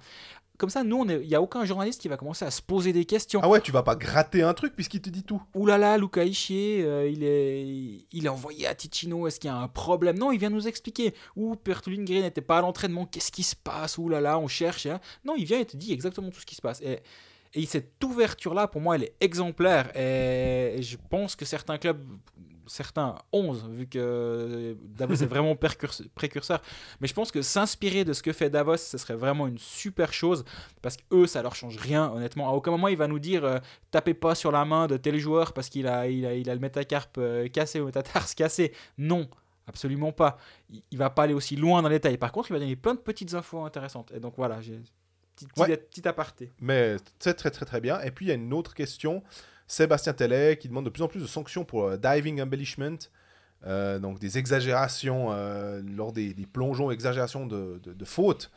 [0.57, 3.05] comme ça, nous, il n'y a aucun journaliste qui va commencer à se poser des
[3.05, 3.39] questions.
[3.43, 5.41] Ah ouais, tu vas pas gratter un truc puisqu'il te dit tout.
[5.55, 9.49] Ouh là là, Luca Ishii, euh, il, est, il est envoyé à Ticino, est-ce qu'il
[9.49, 10.17] y a un problème?
[10.17, 11.15] Non, il vient nous expliquer.
[11.35, 13.97] Ou Pertulin Green n'était pas à l'entraînement, qu'est-ce qui se passe?
[13.97, 14.85] Ouh là là, on cherche.
[14.85, 14.99] Hein.
[15.25, 16.81] Non, il vient et te dit exactement tout ce qui se passe.
[16.81, 16.99] Et,
[17.55, 19.91] et cette ouverture-là, pour moi, elle est exemplaire.
[19.97, 22.05] et je pense que certains clubs
[22.67, 26.61] certains 11, vu que Davos est vraiment précurseur.
[27.01, 30.13] Mais je pense que s'inspirer de ce que fait Davos, ce serait vraiment une super
[30.13, 30.43] chose,
[30.81, 32.49] parce que eux, ça leur change rien, honnêtement.
[32.49, 33.59] À aucun moment, il va nous dire euh,
[33.91, 36.53] tapez pas sur la main de tel joueur parce qu'il a, il a, il a
[36.53, 38.73] le métacarpe euh, cassé ou le métatarse cassé.
[38.97, 39.27] Non.
[39.65, 40.37] Absolument pas.
[40.91, 42.17] Il, va pas aller aussi loin dans les détails.
[42.17, 44.11] Par contre, il va donner plein de petites infos intéressantes.
[44.13, 44.81] Et donc voilà, j'ai
[45.35, 46.51] petit, aparté.
[46.59, 48.01] Mais c'est très très très bien.
[48.01, 49.23] Et puis il y a une autre question
[49.67, 52.97] Sébastien Tellet qui demande de plus en plus de sanctions pour euh, diving embellishment,
[53.65, 58.51] euh, donc des exagérations euh, lors des, plongeons, exagérations de, fautes.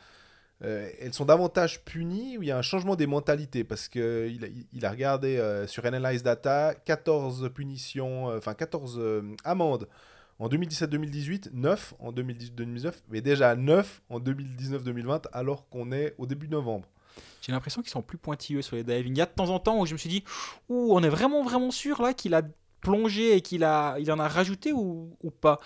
[0.61, 3.63] elles sont davantage punies ou il y a un changement des mentalités?
[3.63, 4.01] Parce qu'il
[4.43, 9.01] a, il a regardé sur Analyze Data 14 punitions, enfin 14
[9.43, 9.87] amendes
[10.39, 16.47] en 2017-2018, 9 en 2018-2019, mais déjà 9 en 2019-2020 alors qu'on est au début
[16.47, 16.87] novembre
[17.41, 19.13] j'ai l'impression qu'ils sont plus pointilleux sur les diving.
[19.13, 20.23] Il y a de temps en temps où je me suis dit,
[20.69, 22.41] ouh, on est vraiment vraiment sûr là qu'il a
[22.81, 25.59] plongé et qu'il a, il en a rajouté ou, ou pas.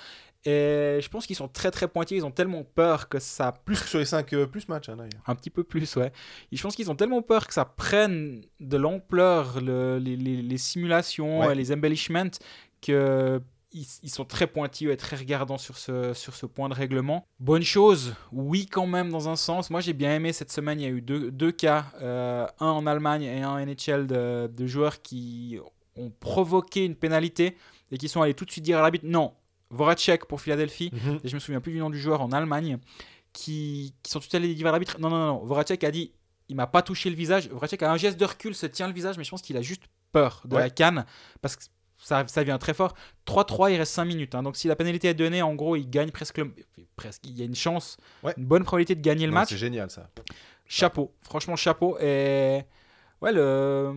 [0.44, 3.52] Et je pense qu'ils sont très très pointilleux, ils ont tellement peur que ça.
[3.64, 5.22] Plus que sur les 5 euh, plus matchs, hein, d'ailleurs.
[5.28, 6.12] Un petit peu plus, ouais.
[6.52, 10.58] Et je pense qu'ils ont tellement peur que ça prenne de l'ampleur, le, les, les,
[10.58, 12.40] simulations, et les embellishments,
[12.82, 13.40] que
[13.74, 17.26] ils, sont très pointilleux et très regardants sur ce, sur ce point de règlement.
[17.40, 19.70] Bonne chose, oui quand même dans un sens.
[19.70, 22.68] Moi j'ai bien aimé cette semaine, il y a eu deux, deux cas, euh, un
[22.68, 25.60] en Allemagne et un en NHL de, de, joueurs qui
[25.96, 27.58] ont provoqué une pénalité
[27.92, 29.34] et qui sont allés tout de suite dire à l'arbitre non,
[29.70, 31.20] Voracek pour Philadelphie, mhm.
[31.24, 32.78] et je me souviens plus du nom du joueur en Allemagne,
[33.34, 36.12] qui, qui sont tout allés dire à l'arbitre non, non, non, Voracek a dit
[36.50, 37.48] il m'a pas touché le visage.
[37.48, 39.62] Voracek a un geste de recul, se tient le visage, mais je pense qu'il a
[39.62, 41.06] juste peur de la canne
[41.42, 41.64] parce que
[42.02, 42.94] ça, ça vient très fort.
[43.28, 44.36] 3-3, il reste 5 minutes.
[44.36, 44.44] Hein.
[44.44, 46.42] Donc si la pénalité est donnée, en gros, il gagne presque.
[46.96, 47.98] presque il y a une chance,
[48.38, 49.50] une bonne probabilité de gagner le match.
[49.50, 50.10] C'est génial ça.
[50.68, 51.98] Chapeau, franchement chapeau.
[52.00, 52.64] Et
[53.22, 53.96] ouais, le,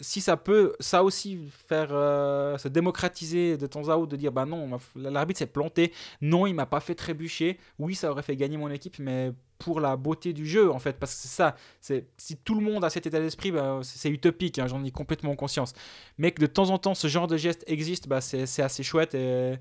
[0.00, 1.38] si ça peut, ça aussi,
[1.68, 5.92] faire euh, se démocratiser de temps à autre, de dire bah non, l'arbitre s'est planté,
[6.20, 9.80] non, il m'a pas fait trébucher, oui, ça aurait fait gagner mon équipe, mais pour
[9.80, 12.84] la beauté du jeu, en fait, parce que c'est ça, c'est si tout le monde
[12.84, 15.72] a cet état d'esprit, bah, c'est utopique, hein, j'en ai complètement conscience.
[16.18, 19.14] Mais que de temps en temps, ce genre de geste existe, bah, c'est assez chouette
[19.14, 19.56] et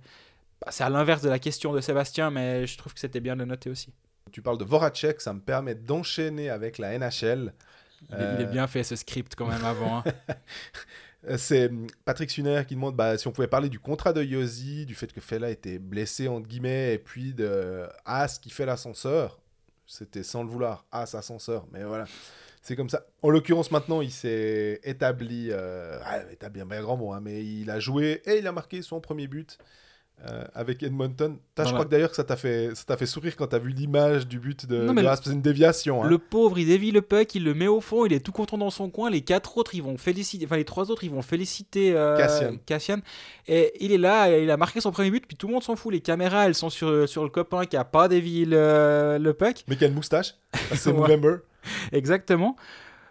[0.62, 3.36] bah, c'est à l'inverse de la question de Sébastien, mais je trouve que c'était bien
[3.36, 3.94] de noter aussi.
[4.32, 7.54] Tu parles de Voracek, ça me permet d'enchaîner avec la NHL.
[8.12, 9.98] Il, est, bien fait ce script quand même avant.
[9.98, 10.04] Hein.
[11.38, 11.72] C'est
[12.06, 15.12] Patrick Suner qui demande bah, si on pouvait parler du contrat de Yossi, du fait
[15.12, 19.40] que Fela était blessé, entre guillemets, et puis de As qui fait l'ascenseur.
[19.88, 22.06] C'était sans le vouloir, As ascenseur, mais voilà.
[22.62, 23.06] C'est comme ça.
[23.22, 26.00] En l'occurrence, maintenant, il s'est établi, euh,
[26.32, 29.28] établi un grand mot, hein, mais il a joué et il a marqué son premier
[29.28, 29.60] but
[30.28, 31.38] euh, avec Edmonton.
[31.58, 34.28] je crois que d'ailleurs que ça t'a fait, ça fait sourire quand t'as vu l'image
[34.28, 36.04] du but de, non, une déviation.
[36.04, 36.08] Hein.
[36.08, 38.58] Le pauvre, il dévie le puck, il le met au fond, il est tout content
[38.58, 39.10] dans son coin.
[39.10, 43.00] Les quatre autres, ils vont féliciter, enfin les trois autres, ils vont féliciter euh, Cassian.
[43.48, 45.76] Et il est là, il a marqué son premier but, puis tout le monde s'en
[45.76, 45.94] fout.
[45.94, 49.64] Les caméras, elles sont sur, sur le copain qui a pas dévié le, le puck.
[49.68, 50.36] Mais qui a une moustache.
[50.74, 51.38] C'est November.
[51.92, 52.56] Exactement.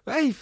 [0.06, 0.32] Ouais,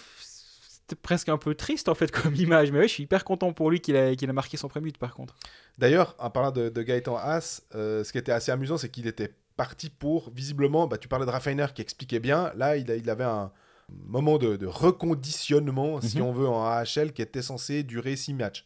[0.95, 3.69] presque un peu triste en fait comme image, mais ouais, je suis hyper content pour
[3.69, 5.35] lui qu'il a, qu'il a marqué son premier but par contre.
[5.77, 9.33] D'ailleurs, en parlant de, Gaëtan Haas, euh, ce qui était assez amusant, c'est qu'il était
[9.55, 13.23] parti pour, visiblement, bah, tu parlais de Raffiner qui expliquait bien, là il, il avait
[13.23, 13.51] un
[13.89, 16.25] moment de, reconditionnement, si mhm.
[16.25, 18.65] on veut, en AHL qui était censé durer 6 matchs.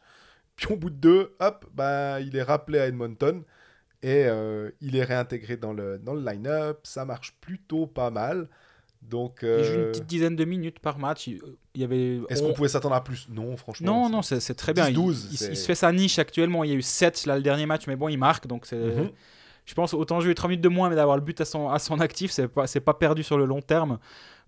[0.56, 3.44] Puis au bout de deux, hop, bah, il est rappelé à Edmonton
[4.02, 8.48] et euh, il est réintégré dans le, dans le line-up, ça marche plutôt pas mal.
[9.10, 11.28] Donc, Il joue une euh, petite dizaine de minutes par match.
[11.28, 11.40] Il,
[11.76, 12.20] y avait.
[12.30, 13.28] Est-ce qu'on pouvait s'attendre à plus?
[13.30, 14.10] Non, franchement.
[14.10, 14.92] Non, non, c'est très bien.
[14.92, 16.64] 12, il, se fait sa niche actuellement.
[16.64, 18.48] Il y a eu 7 là, le dernier match, mais bon, il marque.
[18.48, 18.78] Donc, c'est.
[18.78, 19.10] Mhm.
[19.66, 21.78] Je pense autant jouer 3 minutes de moins, mais d'avoir le but à son, à
[21.78, 24.00] son actif, c'est pas, pas perdu sur le long terme.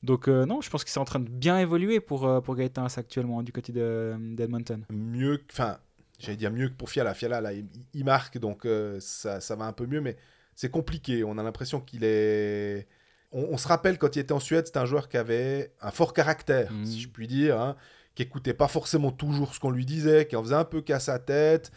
[0.02, 2.56] Donc, euh, non, je pense qu'il est en train de bien évoluer pour, euh, pour
[2.56, 4.86] Gaëtan actuellement du côté d'Edmonton.
[4.90, 5.78] Mieux, enfin,
[6.20, 7.14] j'allais dire mieux que pour Fiala.
[7.14, 8.66] Fiala, là, il, marque, donc
[9.00, 10.16] ça, ça va un peu mieux, mais
[10.56, 11.26] c'est compliqué.
[11.26, 12.88] On a l'impression qu'il est
[13.32, 16.14] on, se rappelle quand il était en Suède, c'était un joueur qui avait un fort
[16.14, 16.86] caractère, mhm.
[16.86, 17.76] si je puis dire, hein,
[18.16, 21.00] qui écoutait pas forcément toujours ce qu'on lui disait, qui en faisait un peu qu'à
[21.00, 21.72] sa tête.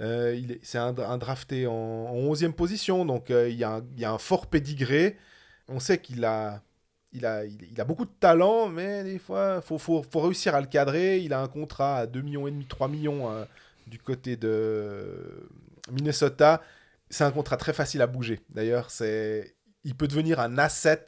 [0.00, 3.82] Euh, c'est un, drafté en, 11e position, donc euh, il, y a
[4.12, 5.16] un, fort pédigré.
[5.68, 6.62] On sait qu'il a,
[7.12, 10.60] il a, il, a beaucoup de talent, mais des fois, il faut, faut, réussir à
[10.60, 11.20] le cadrer.
[11.20, 13.44] Il a un contrat à 2 millions et demi, 3 millions euh,
[13.86, 15.48] du côté de
[15.92, 16.62] Minnesota.
[17.08, 18.40] C'est un contrat très facile à bouger.
[18.50, 21.04] D'ailleurs, c'est il peut devenir un asset,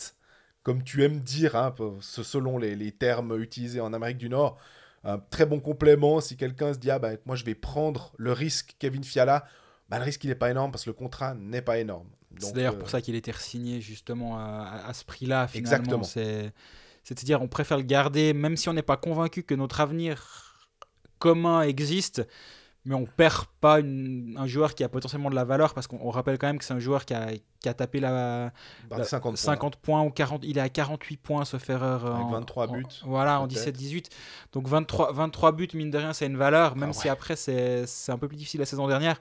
[0.62, 4.58] comme tu aimes dire, hein, selon les, termes utilisés en Amérique du Nord.
[5.04, 6.20] Un très bon complément.
[6.20, 9.46] Si quelqu'un se dit, ah ben, moi je vais prendre le risque Kevin Fiala,
[9.88, 12.08] bah, le risque il n'est pas énorme parce que le contrat n'est pas énorme.
[12.38, 15.48] C'est d'ailleurs euh, pour ça qu'il a été signé justement à, ce prix-là.
[15.54, 16.02] Exactement.
[16.02, 20.66] C'est-à-dire, on préfère le garder, même si on n'est pas convaincu que notre avenir
[21.20, 22.26] commun existe
[22.86, 26.38] mais on perd pas un joueur qui a potentiellement de la valeur parce qu'on rappelle
[26.38, 27.30] quand même que c'est un joueur qui a,
[27.60, 28.52] qui a tapé la,
[29.02, 30.02] 50, points.
[30.02, 32.84] ou 40 il est à 48 points sauf erreur avec 23 buts.
[33.04, 34.06] voilà en 17-18
[34.52, 37.84] donc 23, 23 buts mine de rien c'est une valeur même ah si après c'est
[38.08, 39.20] un peu plus difficile la saison dernière.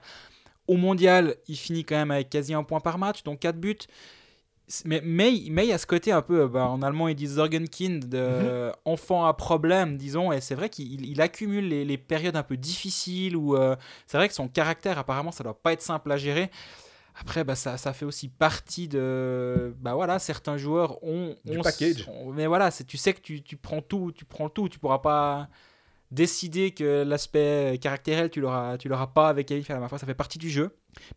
[0.68, 3.76] Au mondial il finit quand même avec quasi un point par match donc 4 buts
[4.84, 7.36] mais, mais, mais, il y a ce côté un peu, bah, en allemand ils disent
[7.36, 8.72] Sorgenkind, de mhm.
[8.84, 13.36] enfant à problème, disons, et c'est vrai qu'il accumule les, les, périodes un peu difficiles
[13.36, 16.50] où euh, c'est vrai que son caractère, apparemment, ça doit pas être simple à gérer.
[17.18, 19.74] Après, bah, ça, ça fait aussi partie de.
[19.80, 21.34] Bah voilà, certains joueurs ont.
[21.44, 22.10] Du package.
[22.34, 25.48] mais voilà, tu sais que tu, tu, prends tout, tu prends tout, tu pourras pas
[26.10, 30.38] décider que l'aspect caractériel, tu l'auras, l'auras pas avec Kevin Ma foi, ça fait partie
[30.38, 30.70] du jeu.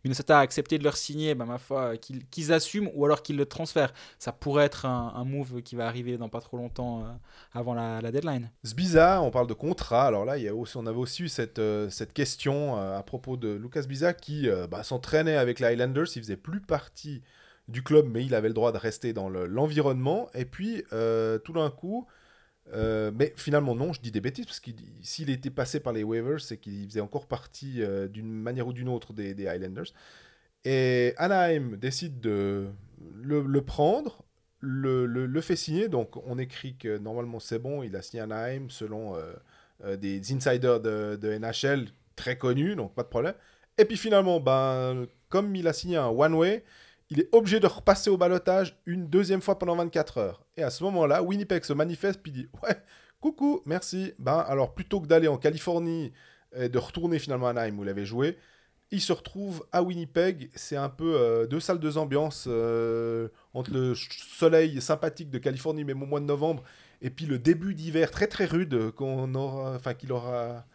[0.04, 3.46] Minnesota a accepté de leur signer, bah, ma foi, qu'ils, assument ou alors qu'ils le
[3.46, 3.92] transfèrent.
[4.18, 7.08] Ça pourrait être un, move qui va arriver dans pas trop longtemps euh,
[7.52, 8.50] avant la, deadline.
[8.64, 10.06] Sbiza, on parle de contrat.
[10.06, 12.98] Alors là, il y a aussi, on avait aussi eu cette, euh, cette question euh,
[12.98, 16.08] à propos de Lucas Biza qui bah, s'entraînait avec les Highlanders.
[16.16, 17.22] Il faisait plus partie
[17.68, 20.28] du club, mais il avait le droit de rester dans l'environnement.
[20.34, 22.06] Et puis, tout d'un coup,
[22.74, 24.70] euh, mais finalement, non, je dis des bêtises, parce que
[25.02, 28.72] s'il était passé par les waivers, c'est qu'il faisait encore partie euh, d'une manière ou
[28.72, 29.92] d'une autre des, des, Highlanders.
[30.64, 32.68] Et Anaheim décide de
[33.22, 34.24] le, prendre,
[34.60, 35.88] le, le, fait signer.
[35.88, 39.16] Donc, on écrit que normalement c'est bon, il a signé Anaheim selon
[39.84, 43.34] euh, des insiders de, de, NHL très connus, donc pas de problème.
[43.78, 46.62] Et puis finalement, ben, comme il a signé un one-way,
[47.10, 50.46] il est obligé de repasser au balotage une deuxième fois pendant 24 heures.
[50.56, 52.76] Et à ce moment-là, Winnipeg se manifeste puis dit Ouais,
[53.20, 54.12] coucou, merci.
[54.18, 56.12] Ben, alors plutôt que d'aller en Californie
[56.54, 58.36] et de retourner finalement à Anaheim où il avait joué,
[58.92, 60.50] il se retrouve à Winnipeg.
[60.54, 65.84] C'est un peu euh, deux salles, deux ambiances euh, entre le soleil sympathique de Californie,
[65.84, 66.62] même au mois de novembre,
[67.02, 70.66] et puis le début d'hiver très très rude qu'on aura, enfin qu'il aura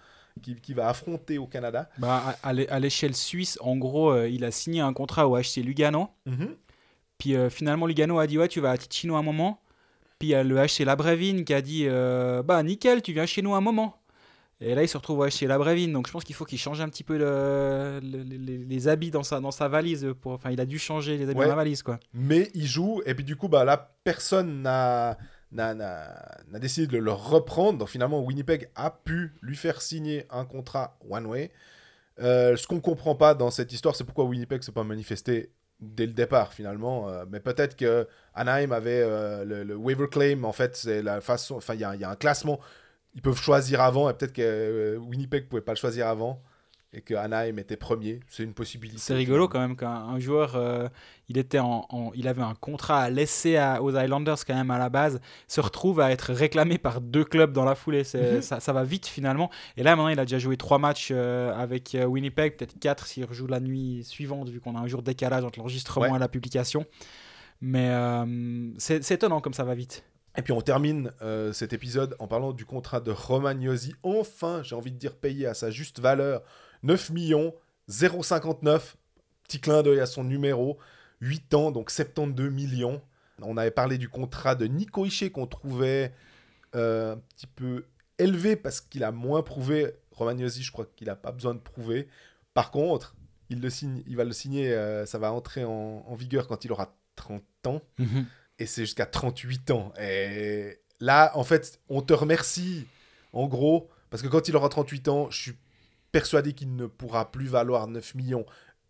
[0.41, 1.89] qui, va affronter au Canada.
[1.97, 6.09] Bah, à, l'échelle suisse, en gros, euh, il a signé un contrat au HC Lugano.
[6.25, 6.55] Mhm.
[7.17, 9.61] Puis euh, finalement, Lugano a dit Ouais, tu vas à Ticino un moment.
[10.19, 13.25] Puis il y a le HC Labrevine qui a dit euh, Bah, nickel, tu viens
[13.25, 14.01] chez nous un moment.
[14.61, 15.91] Et là, il se retrouve au HC Labrevine.
[15.91, 17.15] Donc je pense qu'il faut qu'il change un petit peu
[18.01, 20.13] les, habits dans sa, dans sa valise.
[20.21, 20.33] Pour...
[20.33, 21.83] Enfin, il a dû changer les habits dans la valise.
[21.83, 21.99] quoi.
[22.13, 25.17] Mais il joue, et puis du coup, bah, là, personne n'a
[25.55, 27.79] n'a décidé de le reprendre.
[27.79, 31.51] Donc finalement, Winnipeg a pu lui faire signer un contrat one-way.
[32.19, 36.05] Euh, ce qu'on comprend pas dans cette histoire, c'est pourquoi Winnipeg s'est pas manifesté dès
[36.05, 37.09] le départ finalement.
[37.09, 40.43] Euh, mais peut-être que Anaheim avait euh, le, waiver claim.
[40.43, 41.55] En fait, c'est la façon.
[41.55, 42.59] Enfin, il y, a un classement.
[43.15, 46.41] Ils peuvent choisir avant et peut-être que Winnipeg pouvait pas le choisir avant.
[46.95, 48.19] Et que Anaheim était premier.
[48.27, 48.99] C'est une possibilité.
[48.99, 50.87] C'est rigolo quand même qu'un joueur, euh,
[51.29, 54.89] il, était en, il avait un contrat à laisser aux Islanders quand même à la
[54.89, 58.03] base, se retrouve à être réclamé par deux clubs dans la foulée.
[58.13, 58.41] Mhm.
[58.41, 59.49] ça, ça, va vite finalement.
[59.77, 63.07] Et là maintenant, il a déjà joué trois matchs euh, avec euh, Winnipeg, peut-être quatre
[63.07, 66.19] s'il rejoue la nuit suivante, vu qu'on a un jour de décalage entre l'enregistrement et
[66.19, 66.85] la publication.
[67.61, 67.91] Mais
[68.77, 70.03] c'est étonnant comme ça va vite.
[70.37, 71.11] Et puis on termine
[71.53, 75.53] cet épisode en parlant du contrat de Romagnosi, enfin, j'ai envie de dire payé à
[75.53, 76.43] sa juste valeur
[76.85, 77.53] 9 millions,
[77.89, 78.95] 0,59.
[79.43, 80.77] Petit clin d'œil à son numéro.
[81.21, 83.01] 8 ans, donc 72 millions.
[83.41, 86.13] On avait parlé du contrat de Nico qu'on trouvait
[86.75, 87.85] euh, un petit peu
[88.17, 89.93] élevé parce qu'il a moins prouvé.
[90.11, 92.07] Romagnosi, je crois qu'il n'a pas besoin de prouver.
[92.53, 93.15] Par contre,
[93.49, 96.71] il, le signe, il va le signer, euh, ça va entrer en, vigueur quand il
[96.71, 97.81] aura 30 ans.
[97.97, 98.25] Mhm.
[98.59, 99.91] Et c'est jusqu'à 38 ans.
[99.99, 102.87] Et là, en fait, on te remercie,
[103.33, 105.55] en gros, parce que quand il aura 38 ans, je suis
[106.15, 108.45] persuadé qu'il ne pourra plus valoir 9 millions,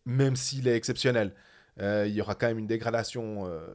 [0.06, 1.34] même s'il est exceptionnel.
[1.82, 3.66] Euh, il y aura quand même une dégradation euh,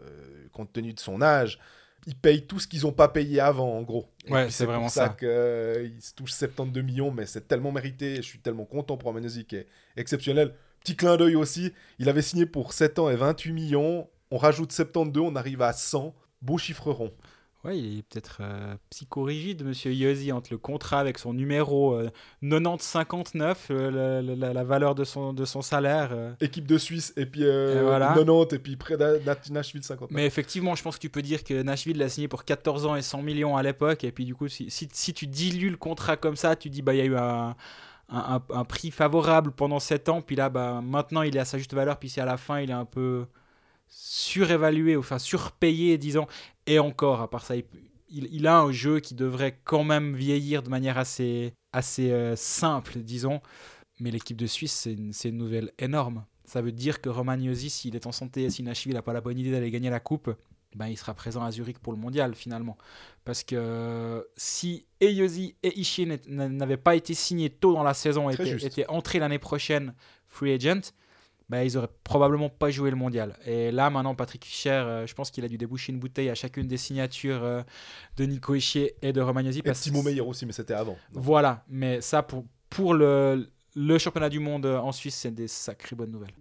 [0.53, 1.59] compte tenu de son âge.
[2.07, 4.09] Ils payent tout ce qu'ils n'ont pas payé avant, en gros.
[4.28, 5.07] ouais, c'est vraiment ça.
[5.07, 5.16] ça.
[5.18, 8.16] qu'ils euh, se touchent 72 millions, mais c'est tellement mérité.
[8.16, 10.55] Je suis tellement content pour Amanosi qui est exceptionnel.
[10.78, 14.09] Petit clin d'œil aussi, il avait signé pour 7 ans et 28 millions.
[14.30, 16.14] On rajoute 72, on arrive à 100.
[16.40, 17.12] Beau chiffre rond.
[17.63, 22.01] Ouais, il est peut-être euh, psychorigide, monsieur Yossi, entre le contrat avec son numéro
[22.43, 26.11] 90-59, euh, euh, la, valeur de son, de son salaire.
[26.41, 29.21] Équipe de Suisse, et puis 90, et puis près de
[29.53, 30.11] Nashville 59.
[30.11, 32.97] Mais effectivement, je pense que tu peux dire que Nashville l'a signé pour 14 ans
[32.97, 36.17] et 100 millions à l'époque, et puis du coup, si, si, tu dilues le contrat
[36.17, 37.57] comme ça, tu dis, bah, il y a eu un.
[38.13, 41.59] Un, un, prix favorable pendant 7 ans, puis là, bah, maintenant il est à sa
[41.59, 43.25] juste valeur, puis si à la fin il est un peu
[43.91, 46.26] surévalué, enfin surpayé, disons,
[46.66, 47.55] et encore, à part ça,
[48.09, 52.99] il, a un jeu qui devrait quand même vieillir de manière assez, assez euh, simple,
[52.99, 53.41] disons.
[53.99, 56.24] Mais l'équipe de Suisse, c'est une, une, nouvelle énorme.
[56.45, 59.20] Ça veut dire que Romagnosi, s'il est en santé et si Nashville n'a pas la
[59.20, 60.34] bonne idée d'aller gagner la coupe,
[60.74, 62.78] ben, il sera présent à Zurich pour le mondial finalement.
[63.24, 68.34] Parce que si Eyosi et Ishii n'avaient pas été signés tôt dans la saison et
[68.34, 69.95] étaient, étaient entrés l'année prochaine
[70.28, 70.93] free agent,
[71.51, 73.36] bah, ils auraient probablement pas joué le mondial.
[73.44, 76.36] Et là, maintenant, Patrick Fischer, euh, je pense qu'il a dû déboucher une bouteille à
[76.36, 77.62] chacune des signatures euh,
[78.16, 79.61] de Nico Ischier et de Romagnosi.
[79.64, 79.72] Et.
[79.72, 80.96] Timo Meyer aussi, mais c'était avant.
[81.12, 85.48] Voilà, mais ça, pour, pour le, le championnat du monde euh, en Suisse, c'est des
[85.48, 86.34] sacrées bonnes nouvelles.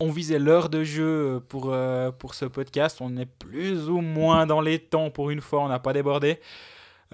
[0.00, 1.74] On visait l'heure de jeu pour,
[2.18, 2.98] pour ce podcast.
[3.00, 5.62] On est plus ou moins dans les temps pour une fois.
[5.62, 6.40] On n'a pas débordé.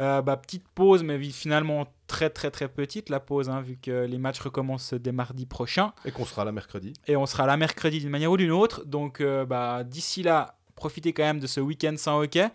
[0.01, 4.07] Euh, bah, petite pause, mais finalement très très très petite la pause, hein, vu que
[4.07, 5.93] les matchs recommencent dès mardi prochain.
[6.05, 6.95] Et qu'on sera là mercredi.
[7.07, 8.85] Et on sera là mercredi d'une manière ou d'une autre.
[8.87, 12.49] Donc euh, bah, d'ici là, profitez quand même de ce week-end sans hockey.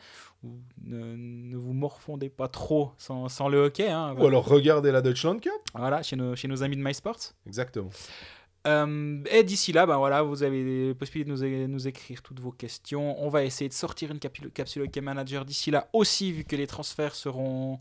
[0.84, 3.90] Ne, vous morfondez pas trop sans, sans le hockey.
[3.90, 4.16] Hein.
[4.18, 5.52] Ou alors regardez la Deutschland Cup.
[5.74, 7.34] Voilà, chez nos, chez nos amis de MySports.
[7.48, 7.90] Exactement.
[8.66, 12.52] Euh, et d'ici là, ben voilà, vous avez la possibilité de nous, écrire toutes vos
[12.52, 13.22] questions.
[13.24, 16.68] On va essayer de sortir une capsule, OK Manager d'ici là aussi, vu que les
[16.68, 17.80] transferts seront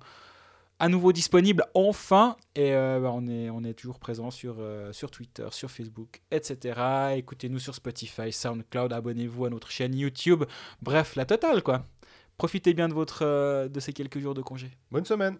[0.78, 2.36] à nouveau disponibles enfin.
[2.54, 6.20] Et euh, ben, on, est, on est toujours présent sur, euh, sur Twitter, sur Facebook,
[6.30, 7.14] etc.
[7.16, 10.44] Écoutez-nous sur Spotify, SoundCloud, abonnez-vous à notre chaîne YouTube.
[10.82, 11.86] Bref, la totale, quoi.
[12.36, 14.70] Profitez bien de, votre, de ces quelques jours de congé.
[14.90, 15.38] Bonne semaine